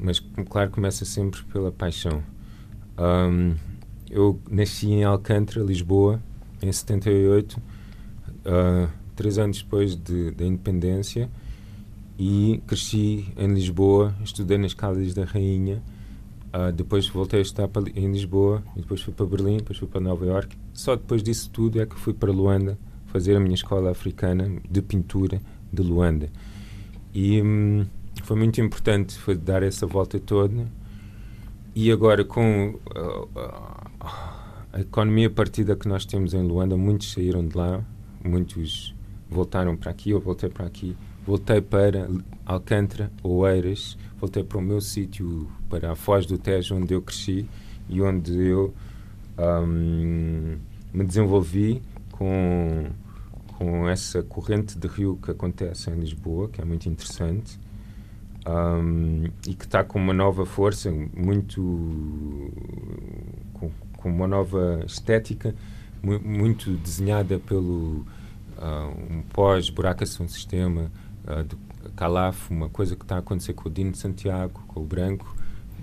Mas, 0.00 0.18
claro, 0.48 0.70
começa 0.70 1.04
sempre 1.04 1.42
pela 1.44 1.70
paixão. 1.70 2.22
Um, 2.98 3.54
eu 4.10 4.40
nasci 4.50 4.88
em 4.88 5.04
Alcântara, 5.04 5.64
Lisboa, 5.64 6.20
em 6.60 6.70
78, 6.70 7.56
uh, 7.56 7.60
ah, 8.44 8.88
três 9.14 9.38
anos 9.38 9.62
depois 9.62 9.94
de, 9.94 10.32
da 10.32 10.44
independência, 10.44 11.30
e 12.18 12.60
cresci 12.66 13.32
em 13.36 13.54
Lisboa, 13.54 14.14
estudei 14.22 14.58
nas 14.58 14.74
Caldas 14.74 15.14
da 15.14 15.24
Rainha, 15.24 15.82
uh, 16.52 16.72
depois 16.72 17.06
voltei 17.08 17.38
a 17.38 17.42
estar 17.42 17.68
em 17.94 18.10
Lisboa, 18.10 18.62
depois 18.76 19.00
fui 19.00 19.14
para 19.14 19.24
Berlim, 19.24 19.58
depois 19.58 19.78
fui 19.78 19.88
para 19.88 20.00
Nova 20.00 20.26
York. 20.26 20.56
Só 20.74 20.96
depois 20.96 21.22
disso 21.22 21.48
tudo 21.50 21.80
é 21.80 21.86
que 21.86 21.98
fui 21.98 22.12
para 22.12 22.30
Luanda 22.30 22.76
fazer 23.06 23.36
a 23.36 23.40
minha 23.40 23.54
escola 23.54 23.90
africana 23.90 24.60
de 24.68 24.82
pintura 24.82 25.40
de 25.72 25.82
Luanda. 25.82 26.28
E 27.14 27.40
hum, 27.40 27.86
foi 28.22 28.36
muito 28.36 28.60
importante 28.60 29.18
foi 29.18 29.36
dar 29.36 29.62
essa 29.62 29.86
volta 29.86 30.18
toda. 30.18 30.66
E 31.74 31.90
agora, 31.90 32.24
com 32.24 32.74
uh, 32.74 33.79
a 34.72 34.80
economia 34.80 35.28
partida 35.28 35.74
que 35.74 35.88
nós 35.88 36.04
temos 36.04 36.32
em 36.32 36.42
Luanda, 36.42 36.76
muitos 36.76 37.12
saíram 37.12 37.46
de 37.46 37.56
lá, 37.56 37.84
muitos 38.24 38.94
voltaram 39.28 39.76
para 39.76 39.90
aqui, 39.90 40.10
eu 40.10 40.20
voltei 40.20 40.48
para 40.48 40.66
aqui, 40.66 40.96
voltei 41.26 41.60
para 41.60 42.08
Alcântara, 42.46 43.10
Oeiras, 43.22 43.98
voltei 44.18 44.44
para 44.44 44.58
o 44.58 44.62
meu 44.62 44.80
sítio, 44.80 45.50
para 45.68 45.92
a 45.92 45.96
Foz 45.96 46.24
do 46.24 46.38
Tejo, 46.38 46.76
onde 46.76 46.94
eu 46.94 47.02
cresci 47.02 47.46
e 47.88 48.00
onde 48.00 48.32
eu 48.32 48.72
um, 49.38 50.56
me 50.92 51.04
desenvolvi 51.04 51.82
com, 52.12 52.86
com 53.58 53.88
essa 53.88 54.22
corrente 54.22 54.78
de 54.78 54.86
rio 54.86 55.18
que 55.20 55.30
acontece 55.30 55.90
em 55.90 55.94
Lisboa, 55.94 56.48
que 56.48 56.60
é 56.60 56.64
muito 56.64 56.88
interessante. 56.88 57.58
Um, 58.46 59.24
e 59.46 59.54
que 59.54 59.64
está 59.64 59.84
com 59.84 59.98
uma 59.98 60.14
nova 60.14 60.46
força, 60.46 60.90
muito 61.14 61.60
com, 63.52 63.70
com 64.00 64.10
uma 64.10 64.26
nova 64.26 64.82
estética 64.86 65.54
mu 66.02 66.18
muito 66.20 66.72
desenhada 66.78 67.38
pelo 67.38 68.06
uh, 68.56 68.88
um 69.10 69.22
pós-buracação 69.32 70.26
sistema 70.26 70.90
uh, 71.24 71.44
do 71.44 71.58
Calaf, 71.96 72.50
uma 72.50 72.68
coisa 72.68 72.96
que 72.96 73.04
está 73.04 73.16
a 73.16 73.18
acontecer 73.18 73.52
com 73.52 73.68
o 73.68 73.72
Dino 73.72 73.94
Santiago, 73.94 74.62
com 74.68 74.80
o 74.80 74.84
Branco, 74.84 75.34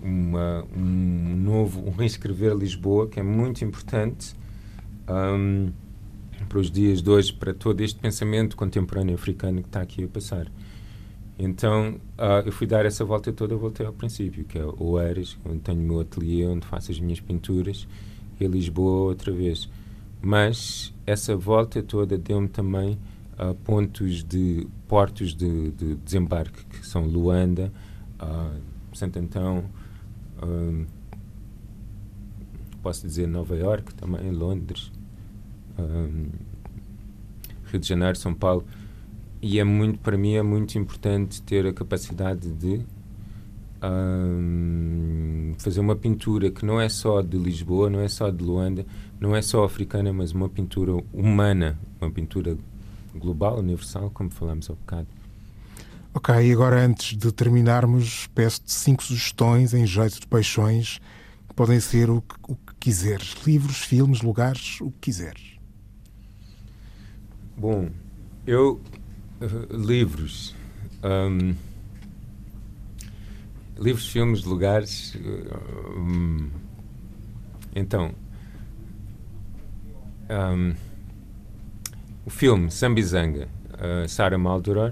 uma, 0.01 0.65
um 0.75 1.35
novo, 1.37 1.87
um 1.87 1.91
reescrever 1.91 2.53
Lisboa, 2.53 3.07
que 3.07 3.19
é 3.19 3.23
muito 3.23 3.63
importante 3.63 4.35
um, 5.09 5.71
para 6.47 6.59
os 6.59 6.69
dias 6.69 7.01
de 7.01 7.09
hoje, 7.09 7.33
para 7.33 7.53
todo 7.53 7.81
este 7.81 7.99
pensamento 7.99 8.55
contemporâneo 8.55 9.15
africano 9.15 9.61
que 9.61 9.69
está 9.69 9.81
aqui 9.81 10.03
a 10.03 10.07
passar. 10.07 10.47
Então, 11.39 11.99
uh, 12.17 12.45
eu 12.45 12.51
fui 12.51 12.65
dar 12.65 12.85
essa 12.85 13.05
volta 13.05 13.31
toda, 13.31 13.55
voltei 13.55 13.85
ao 13.85 13.93
princípio, 13.93 14.43
que 14.43 14.57
é 14.57 14.65
Oeiras, 14.79 15.37
onde 15.45 15.59
tenho 15.59 15.79
o 15.79 15.83
meu 15.83 15.99
ateliê, 15.99 16.47
onde 16.47 16.65
faço 16.65 16.91
as 16.91 16.99
minhas 16.99 17.19
pinturas, 17.19 17.87
e 18.39 18.47
Lisboa 18.47 19.09
outra 19.09 19.31
vez. 19.31 19.69
Mas 20.19 20.91
essa 21.05 21.35
volta 21.35 21.83
toda 21.83 22.17
deu-me 22.17 22.47
também 22.47 22.97
uh, 23.37 23.53
pontos 23.53 24.23
de 24.23 24.67
portos 24.87 25.35
de, 25.35 25.71
de, 25.71 25.95
desembarque, 25.95 26.65
que 26.65 26.87
são 26.87 27.05
Luanda, 27.05 27.71
uh, 28.19 28.59
Santo 28.95 29.19
Antão, 29.19 29.65
um, 30.43 30.85
posso 32.81 33.05
dizer 33.05 33.27
Nova 33.27 33.55
York, 33.55 33.93
também 33.93 34.31
Londres, 34.31 34.91
Rio 37.65 37.79
de 37.79 37.87
Janeiro, 37.87 38.17
São 38.17 38.33
Paulo 38.33 38.65
e 39.41 39.59
é 39.59 39.63
muito 39.63 39.99
para 39.99 40.17
mim 40.17 40.35
é 40.35 40.41
muito 40.41 40.77
importante 40.77 41.41
ter 41.41 41.65
a 41.65 41.73
capacidade 41.73 42.51
de 42.51 42.81
um, 43.83 45.53
fazer 45.57 45.79
uma 45.79 45.95
pintura 45.95 46.49
que 46.49 46.65
não 46.65 46.79
é 46.81 46.89
só 46.89 47.21
de 47.21 47.37
Lisboa, 47.37 47.89
não 47.89 47.99
é 47.99 48.07
só 48.07 48.29
de 48.29 48.43
Luanda, 48.43 48.85
não 49.19 49.35
é 49.35 49.41
só 49.41 49.63
africana, 49.63 50.11
mas 50.11 50.31
uma 50.31 50.49
pintura 50.49 50.93
humana, 51.13 51.77
uma 52.01 52.09
pintura 52.09 52.57
global, 53.15 53.59
universal, 53.59 54.09
como 54.11 54.29
falamos 54.29 54.69
há 54.69 54.73
bocado. 54.73 55.07
Ok, 56.13 56.33
e 56.35 56.51
agora 56.51 56.83
antes 56.83 57.15
de 57.15 57.31
terminarmos, 57.31 58.27
peço-te 58.33 58.71
cinco 58.71 59.03
sugestões 59.03 59.73
em 59.73 59.85
jeito 59.85 60.19
de 60.19 60.27
paixões 60.27 60.99
que 61.47 61.53
podem 61.53 61.79
ser 61.79 62.09
o 62.09 62.21
que, 62.21 62.35
o 62.47 62.55
que 62.55 62.75
quiseres. 62.79 63.35
Livros, 63.45 63.77
filmes, 63.77 64.21
lugares, 64.21 64.81
o 64.81 64.89
que 64.89 64.97
quiseres. 65.01 65.57
Bom, 67.55 67.89
eu 68.47 68.79
livros. 69.71 70.55
Um, 71.03 71.55
livros, 73.77 74.07
filmes, 74.07 74.43
lugares. 74.43 75.15
Um, 75.95 76.49
então. 77.75 78.11
Um, 80.29 80.73
o 82.25 82.29
filme 82.29 82.69
Sambizanga, 82.69 83.47
uh, 83.75 84.07
Sara 84.09 84.37
Maldoror, 84.37 84.91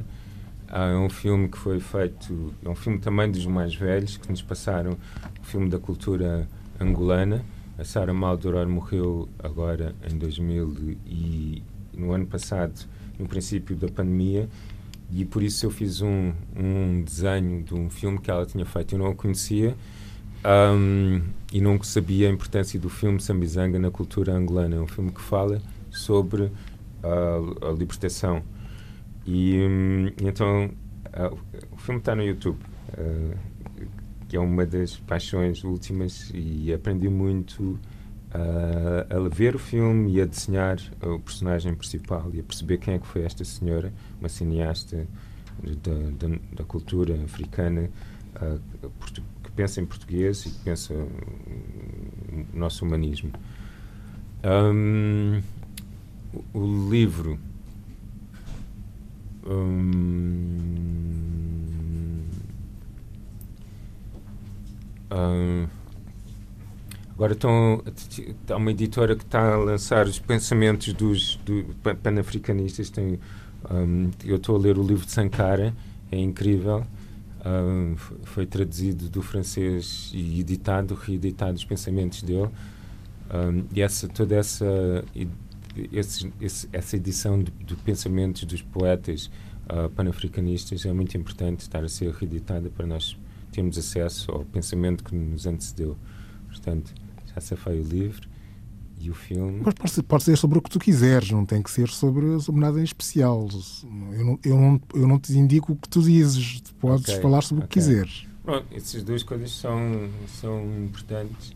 é 0.69 0.95
um 0.95 1.09
filme 1.09 1.49
que 1.49 1.57
foi 1.57 1.79
feito. 1.79 2.53
É 2.63 2.69
um 2.69 2.75
filme 2.75 2.99
também 2.99 3.29
dos 3.29 3.45
mais 3.45 3.75
velhos 3.75 4.17
que 4.17 4.29
nos 4.29 4.41
passaram 4.41 4.97
o 5.41 5.45
filme 5.45 5.69
da 5.69 5.77
cultura 5.77 6.47
angolana. 6.79 7.43
A 7.77 7.83
Sara 7.83 8.13
Maldoror 8.13 8.67
morreu 8.69 9.27
agora 9.37 9.93
em 10.09 10.17
2000 10.17 10.97
e 11.05 11.61
no 11.93 12.13
ano 12.13 12.25
passado 12.25 12.87
no 13.19 13.27
princípio 13.27 13.75
da 13.75 13.87
pandemia 13.87 14.49
e 15.11 15.23
por 15.23 15.43
isso 15.43 15.65
eu 15.65 15.71
fiz 15.71 16.01
um, 16.01 16.33
um 16.55 17.03
desenho 17.03 17.63
de 17.63 17.73
um 17.73 17.89
filme 17.89 18.19
que 18.19 18.29
ela 18.29 18.45
tinha 18.45 18.65
feito. 18.65 18.95
Eu 18.95 18.99
não 18.99 19.11
o 19.11 19.15
conhecia 19.15 19.75
um, 20.45 21.21
e 21.53 21.61
não 21.61 21.81
sabia 21.81 22.27
a 22.27 22.31
importância 22.31 22.79
do 22.79 22.89
filme 22.89 23.19
Sambizanga 23.19 23.79
na 23.79 23.91
cultura 23.91 24.33
angolana. 24.33 24.75
É 24.75 24.79
um 24.79 24.87
filme 24.87 25.11
que 25.11 25.21
fala 25.21 25.61
sobre 25.91 26.51
a, 27.03 27.69
a 27.69 27.71
libertação. 27.71 28.43
E 29.25 29.59
um, 29.59 30.07
então 30.21 30.69
uh, 31.07 31.37
o 31.71 31.77
filme 31.77 31.99
está 31.99 32.15
no 32.15 32.23
YouTube, 32.23 32.59
uh, 32.97 33.37
que 34.27 34.35
é 34.35 34.39
uma 34.39 34.65
das 34.65 34.97
paixões 34.97 35.63
últimas 35.63 36.31
e 36.33 36.73
aprendi 36.73 37.09
muito 37.09 37.79
a, 38.35 39.15
a 39.15 39.29
ver 39.29 39.55
o 39.55 39.59
filme 39.59 40.13
e 40.13 40.21
a 40.21 40.25
desenhar 40.25 40.77
o 41.01 41.19
personagem 41.19 41.73
principal 41.73 42.29
e 42.33 42.39
a 42.39 42.43
perceber 42.43 42.77
quem 42.77 42.95
é 42.95 42.99
que 42.99 43.07
foi 43.07 43.23
esta 43.23 43.45
senhora, 43.45 43.93
uma 44.19 44.29
cineasta 44.29 45.07
da, 46.53 46.63
cultura 46.65 47.15
africana 47.23 47.89
uh, 48.35 48.59
que 49.43 49.51
pensa 49.51 49.79
em 49.79 49.85
português 49.85 50.45
e 50.45 50.49
que 50.49 50.59
pensa 50.59 50.93
no 50.93 52.59
nosso 52.59 52.85
humanismo. 52.85 53.31
Um, 54.43 55.41
o, 56.53 56.59
o, 56.59 56.89
livro. 56.89 57.39
Um, 59.47 60.75
um, 65.11 65.67
Agora 67.15 67.31
estão, 67.31 67.81
há 68.49 68.57
uma 68.57 68.71
editora 68.71 69.15
que 69.15 69.23
está 69.23 69.53
a 69.53 69.57
lançar 69.57 70.05
os 70.05 70.19
pensamentos 70.19 70.91
dos 70.91 71.37
do, 71.45 71.63
panafricanistas. 72.03 72.91
Um, 73.71 74.11
eu 74.25 74.35
estou 74.35 74.57
a 74.57 74.59
ler 74.59 74.77
o 74.77 74.83
livro 74.83 75.05
de 75.05 75.11
Sankara, 75.13 75.73
é 76.11 76.17
incrível. 76.17 76.85
Um, 77.45 77.95
foi 78.23 78.45
traduzido 78.45 79.07
do 79.07 79.21
francês 79.21 80.11
e 80.13 80.41
editado, 80.41 80.93
reeditado 80.93 81.55
os 81.55 81.63
pensamentos 81.63 82.21
dele. 82.21 82.49
Um, 83.33 83.63
e 83.73 83.81
essa, 83.81 84.09
toda 84.09 84.35
essa, 84.35 84.65
esse, 85.93 86.33
esse, 86.41 86.67
essa 86.73 86.97
edição 86.97 87.41
de, 87.41 87.51
pensamentos 87.77 88.43
dos 88.43 88.61
poetas 88.61 89.31
uh, 89.69 89.89
panafricanistas 89.91 90.85
é 90.85 90.91
muito 90.91 91.15
importante 91.15 91.61
estar 91.61 91.81
a 91.81 91.87
ser 91.87 92.11
reeditada 92.11 92.69
para 92.69 92.85
nós 92.85 93.17
termos 93.53 93.77
acesso 93.77 94.33
ao 94.33 94.43
pensamento 94.43 95.01
que 95.01 95.15
nos 95.15 95.45
antecedeu. 95.45 95.95
Portanto, 96.55 96.93
já 97.35 97.57
foi 97.57 97.79
o 97.79 97.83
livro 97.83 98.27
e 98.97 99.09
o 99.09 99.13
filme. 99.13 99.61
Mas 99.63 99.73
pode 99.73 99.91
ser, 99.91 100.03
pode 100.03 100.23
ser 100.23 100.37
sobre 100.37 100.57
o 100.57 100.61
que 100.61 100.69
tu 100.69 100.79
quiseres, 100.79 101.31
não 101.31 101.45
tem 101.45 101.61
que 101.61 101.69
ser 101.69 101.89
sobre, 101.89 102.39
sobre 102.39 102.61
nada 102.61 102.79
em 102.79 102.83
especial. 102.83 103.47
Eu 103.83 104.25
não, 104.25 104.39
eu, 104.43 104.57
não, 104.57 104.81
eu 104.93 105.07
não 105.07 105.19
te 105.19 105.37
indico 105.37 105.73
o 105.73 105.75
que 105.75 105.89
tu 105.89 106.01
dizes, 106.01 106.61
podes 106.79 107.09
okay, 107.09 107.21
falar 107.21 107.41
sobre 107.41 107.65
okay. 107.65 107.81
o 107.81 107.83
que 107.83 107.91
quiseres. 107.91 108.27
Pronto, 108.43 108.65
essas 108.73 109.03
duas 109.03 109.23
coisas 109.23 109.51
são, 109.51 110.09
são 110.39 110.63
importantes. 110.83 111.53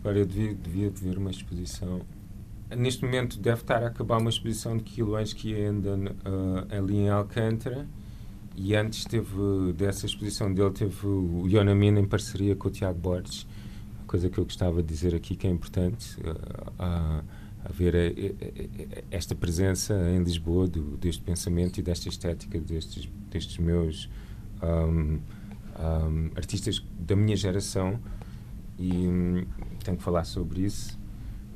Agora, 0.00 0.18
eu 0.18 0.26
devia, 0.26 0.54
devia 0.54 0.90
ver 0.90 1.16
uma 1.16 1.30
exposição. 1.30 2.02
Neste 2.76 3.04
momento 3.04 3.38
deve 3.38 3.60
estar 3.60 3.82
a 3.82 3.86
acabar 3.86 4.18
uma 4.18 4.30
exposição 4.30 4.76
de 4.76 4.82
Quilões 4.82 5.32
que 5.32 5.54
ainda 5.54 5.96
uh, 5.96 6.76
ali 6.76 6.96
em 6.96 7.08
Alcântara. 7.08 7.86
E 8.54 8.76
antes 8.76 9.04
teve 9.06 9.72
dessa 9.74 10.04
exposição 10.04 10.52
dele, 10.52 10.72
teve 10.72 11.06
o 11.06 11.46
Yonamina 11.48 11.98
em 11.98 12.04
parceria 12.04 12.54
com 12.54 12.68
o 12.68 12.70
Tiago 12.70 12.98
Borges 12.98 13.46
coisa 14.12 14.28
que 14.28 14.36
eu 14.36 14.44
gostava 14.44 14.82
de 14.82 14.88
dizer 14.88 15.14
aqui 15.14 15.34
que 15.34 15.46
é 15.46 15.50
importante 15.50 16.20
uh, 16.20 16.72
a, 16.78 17.24
a 17.64 17.72
ver 17.72 17.94
é, 17.94 18.08
é, 18.08 18.34
é, 18.42 19.04
esta 19.10 19.34
presença 19.34 19.94
em 20.10 20.22
Lisboa 20.22 20.68
do, 20.68 20.98
deste 20.98 21.22
pensamento 21.22 21.78
e 21.78 21.82
desta 21.82 22.10
estética 22.10 22.60
destes, 22.60 23.08
destes 23.30 23.56
meus 23.56 24.10
um, 24.62 25.18
um, 25.78 26.30
artistas 26.36 26.84
da 27.00 27.16
minha 27.16 27.34
geração 27.34 27.98
e 28.78 28.92
um, 28.92 29.46
tenho 29.82 29.96
que 29.96 30.02
falar 30.02 30.24
sobre 30.24 30.60
isso. 30.60 31.00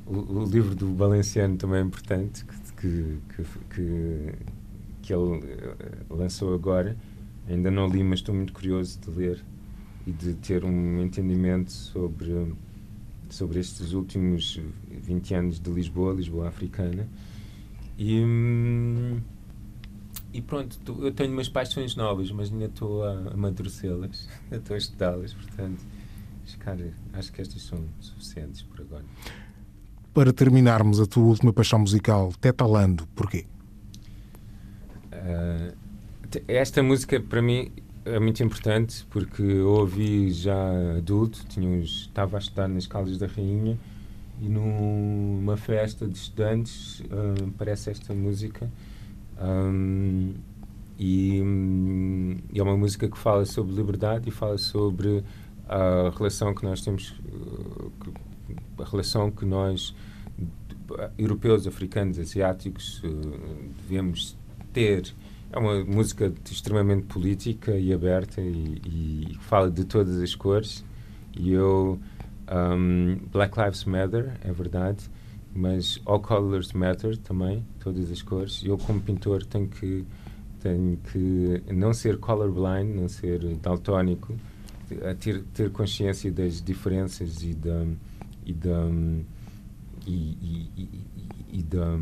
O, 0.07 0.39
o, 0.39 0.45
livro 0.45 0.73
do 0.73 0.95
Valenciano 0.95 1.57
também 1.57 1.77
é 1.77 1.83
importante 1.83 2.43
que, 2.75 3.19
que, 3.35 3.43
que, 3.69 4.33
que 5.03 5.13
ele 5.13 5.45
eh, 5.45 5.75
lançou 6.09 6.55
agora. 6.55 6.97
Ainda 7.47 7.69
não 7.69 7.87
li, 7.87 8.03
mas 8.03 8.19
estou 8.19 8.33
muito 8.33 8.53
curioso 8.53 8.99
de 8.99 9.11
ler 9.11 9.45
e 10.07 10.11
de 10.13 10.35
ter 10.35 10.63
um 10.63 11.01
entendimento 11.01 11.69
sobre, 11.69 12.53
sobre 13.29 13.59
estes 13.59 13.91
últimos 13.91 14.57
20 14.89 15.35
anos 15.35 15.59
de 15.59 15.69
Lisboa, 15.69 16.13
Lisboa 16.13 16.47
africana. 16.47 17.05
E, 17.99 18.23
e 20.31 20.41
pronto, 20.41 20.79
eu 21.03 21.11
tenho 21.11 21.33
umas 21.33 21.49
paixões 21.49 21.97
novas, 21.97 22.31
mas 22.31 22.49
ainda 22.49 22.65
estou 22.65 23.03
a 23.03 23.33
amadurecê-las, 23.33 24.29
estou 24.49 24.75
a 24.75 24.77
estudá-las, 24.77 25.33
portanto, 25.33 25.83
cara, 26.59 26.93
acho 27.11 27.33
que 27.33 27.41
estas 27.41 27.61
são 27.63 27.83
suficientes 27.99 28.61
por 28.61 28.79
agora. 28.79 29.03
Para 30.13 30.31
terminarmos 30.31 31.01
a 31.01 31.05
tua 31.05 31.25
última 31.25 31.51
paixão 31.51 31.79
musical, 31.79 32.31
Tetalando, 32.39 33.05
porquê? 33.07 33.45
Uh, 35.11 35.75
esta 36.47 36.81
música, 36.81 37.19
para 37.19 37.41
mim, 37.41 37.71
é 38.13 38.19
muito 38.19 38.41
importante 38.43 39.05
porque 39.09 39.41
eu 39.41 39.69
ouvi 39.69 40.31
já 40.31 40.97
adulto, 40.97 41.45
tinha 41.49 41.67
uns, 41.67 42.01
estava 42.01 42.37
a 42.37 42.39
estudar 42.39 42.67
nas 42.67 42.87
Caldas 42.87 43.17
da 43.17 43.27
Rainha 43.27 43.77
e 44.41 44.47
numa 44.47 45.57
festa 45.57 46.07
de 46.07 46.17
estudantes 46.17 46.99
uh, 47.01 47.47
aparece 47.55 47.89
esta 47.89 48.13
música 48.13 48.69
um, 49.41 50.33
e, 50.97 51.41
um, 51.41 52.37
e, 52.51 52.59
é 52.59 52.63
uma 52.63 52.77
música 52.77 53.07
que 53.07 53.17
fala 53.17 53.45
sobre 53.45 53.75
liberdade 53.75 54.29
e 54.29 54.31
fala 54.31 54.57
sobre 54.57 55.23
a 55.67 56.11
relação 56.15 56.53
que 56.53 56.63
nós 56.63 56.81
temos, 56.81 57.11
uh, 57.11 57.91
a 58.79 58.85
relação 58.85 59.29
que 59.29 59.45
nós 59.45 59.93
europeus, 61.17 61.67
africanos, 61.67 62.17
asiáticos, 62.17 63.01
devemos 63.81 64.37
ter. 64.71 65.13
É 65.51 65.57
uma 65.57 65.83
música 65.83 66.33
extremamente 66.49 67.03
política 67.05 67.71
e 67.71 67.93
aberta 67.93 68.41
e, 68.41 68.81
e 68.85 69.37
fala 69.41 69.71
de 69.71 69.85
todas 69.85 70.19
as 70.21 70.35
cores. 70.35 70.83
E 71.37 71.51
eu. 71.51 71.99
Um, 72.49 73.19
Black 73.29 73.59
Lives 73.59 73.83
Matter, 73.83 74.37
é 74.41 74.53
verdade, 74.53 75.03
mas 75.53 76.01
All 76.05 76.21
Colors 76.21 76.71
Matter 76.71 77.17
também, 77.17 77.65
todas 77.79 78.09
as 78.09 78.21
cores. 78.21 78.63
Eu, 78.63 78.77
como 78.77 79.01
pintor, 79.01 79.43
tenho 79.43 79.67
que, 79.67 80.05
tenho 80.61 80.97
que 81.11 81.61
não 81.73 81.93
ser 81.93 82.17
colorblind, 82.19 82.95
não 82.95 83.09
ser 83.09 83.39
daltónico, 83.57 84.33
ter, 85.19 85.43
ter 85.53 85.69
consciência 85.71 86.31
das 86.31 86.61
diferenças 86.61 87.43
e 87.43 87.53
da. 87.53 87.85
E 88.45 88.53
da 88.53 88.89
e, 90.05 90.11
e, 90.11 90.71
e, 90.77 91.59
e 91.59 91.63
da 91.63 91.97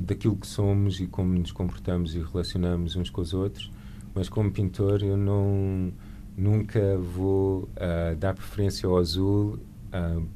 e 0.00 0.02
daquilo 0.02 0.34
que 0.34 0.46
somos 0.46 0.98
e 0.98 1.06
como 1.06 1.34
nos 1.34 1.52
comportamos 1.52 2.14
e 2.14 2.22
relacionamos 2.22 2.96
uns 2.96 3.10
com 3.10 3.20
os 3.20 3.34
outros, 3.34 3.70
mas 4.14 4.30
como 4.30 4.50
pintor 4.50 5.02
eu 5.02 5.16
não 5.16 5.92
nunca 6.36 6.96
vou 6.96 7.64
uh, 7.76 8.16
dar 8.16 8.34
preferência 8.34 8.88
ao 8.88 8.96
azul 8.96 9.58
uh, 9.92 10.26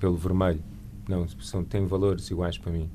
pelo 0.00 0.16
vermelho. 0.16 0.62
Não, 1.08 1.28
são, 1.40 1.62
têm 1.62 1.86
valores 1.86 2.28
iguais 2.28 2.58
para 2.58 2.72
mim. 2.72 2.90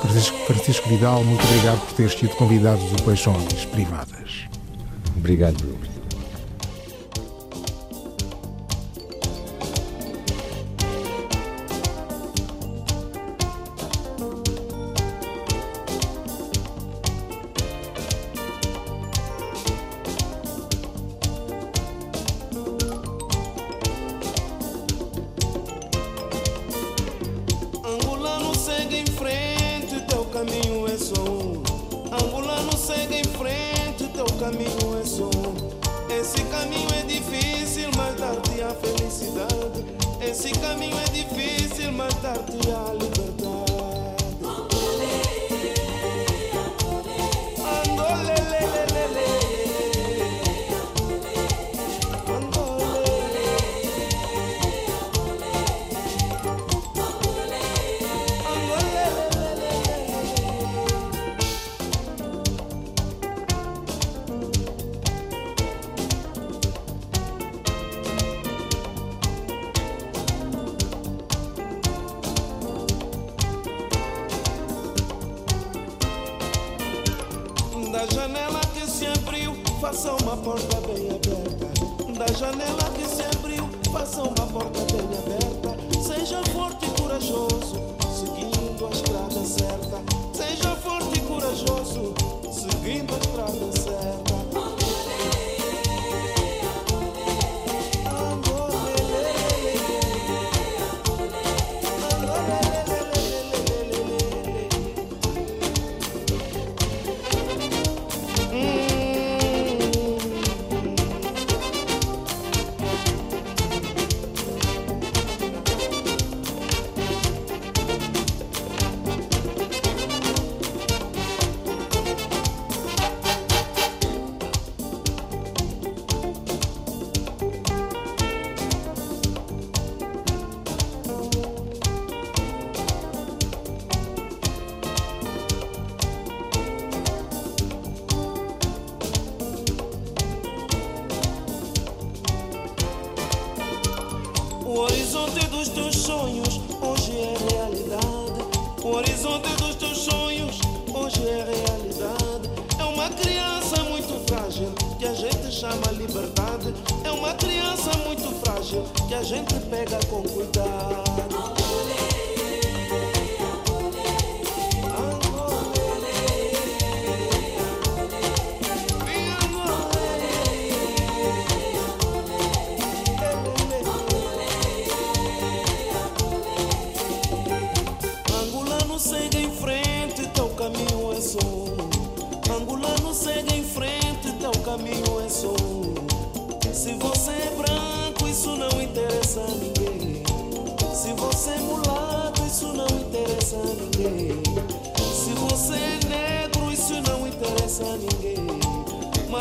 Francisco, 0.00 0.36
Francisco 0.46 0.88
Vidal, 0.88 1.24
muito 1.24 1.44
obrigado 1.44 1.80
por 1.80 1.94
ter 1.94 2.10
sido 2.10 2.34
convidado 2.36 2.80
do 2.90 3.02
Paixões 3.02 3.64
Privadas. 3.66 4.46
Obrigado, 5.16 5.56
Bruno. 5.58 5.91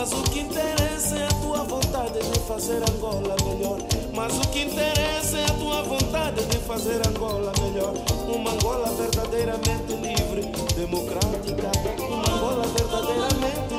Mas 0.02 0.14
o 0.14 0.24
que 0.24 0.40
interessa 0.40 1.16
é 1.16 1.26
a 1.26 1.30
tua 1.30 1.64
vontade 1.64 2.20
de 2.20 2.40
fazer 2.40 2.82
Angola 2.90 3.36
melhor. 3.46 3.78
Mas 4.16 4.36
o 4.36 4.42
que 4.50 4.64
interessa 4.64 5.38
é 5.38 5.46
a 5.46 5.54
tua 5.54 5.84
vontade 5.84 6.44
de 6.44 6.58
fazer 6.58 7.08
Angola 7.08 7.54
melhor. 7.62 7.94
Uma 8.28 8.52
Angola 8.52 8.90
verdadeiramente 8.94 9.94
livre, 9.94 10.42
democrática. 10.76 11.72
Uma 12.10 12.36
Angola 12.36 12.66
verdadeiramente 12.68 13.71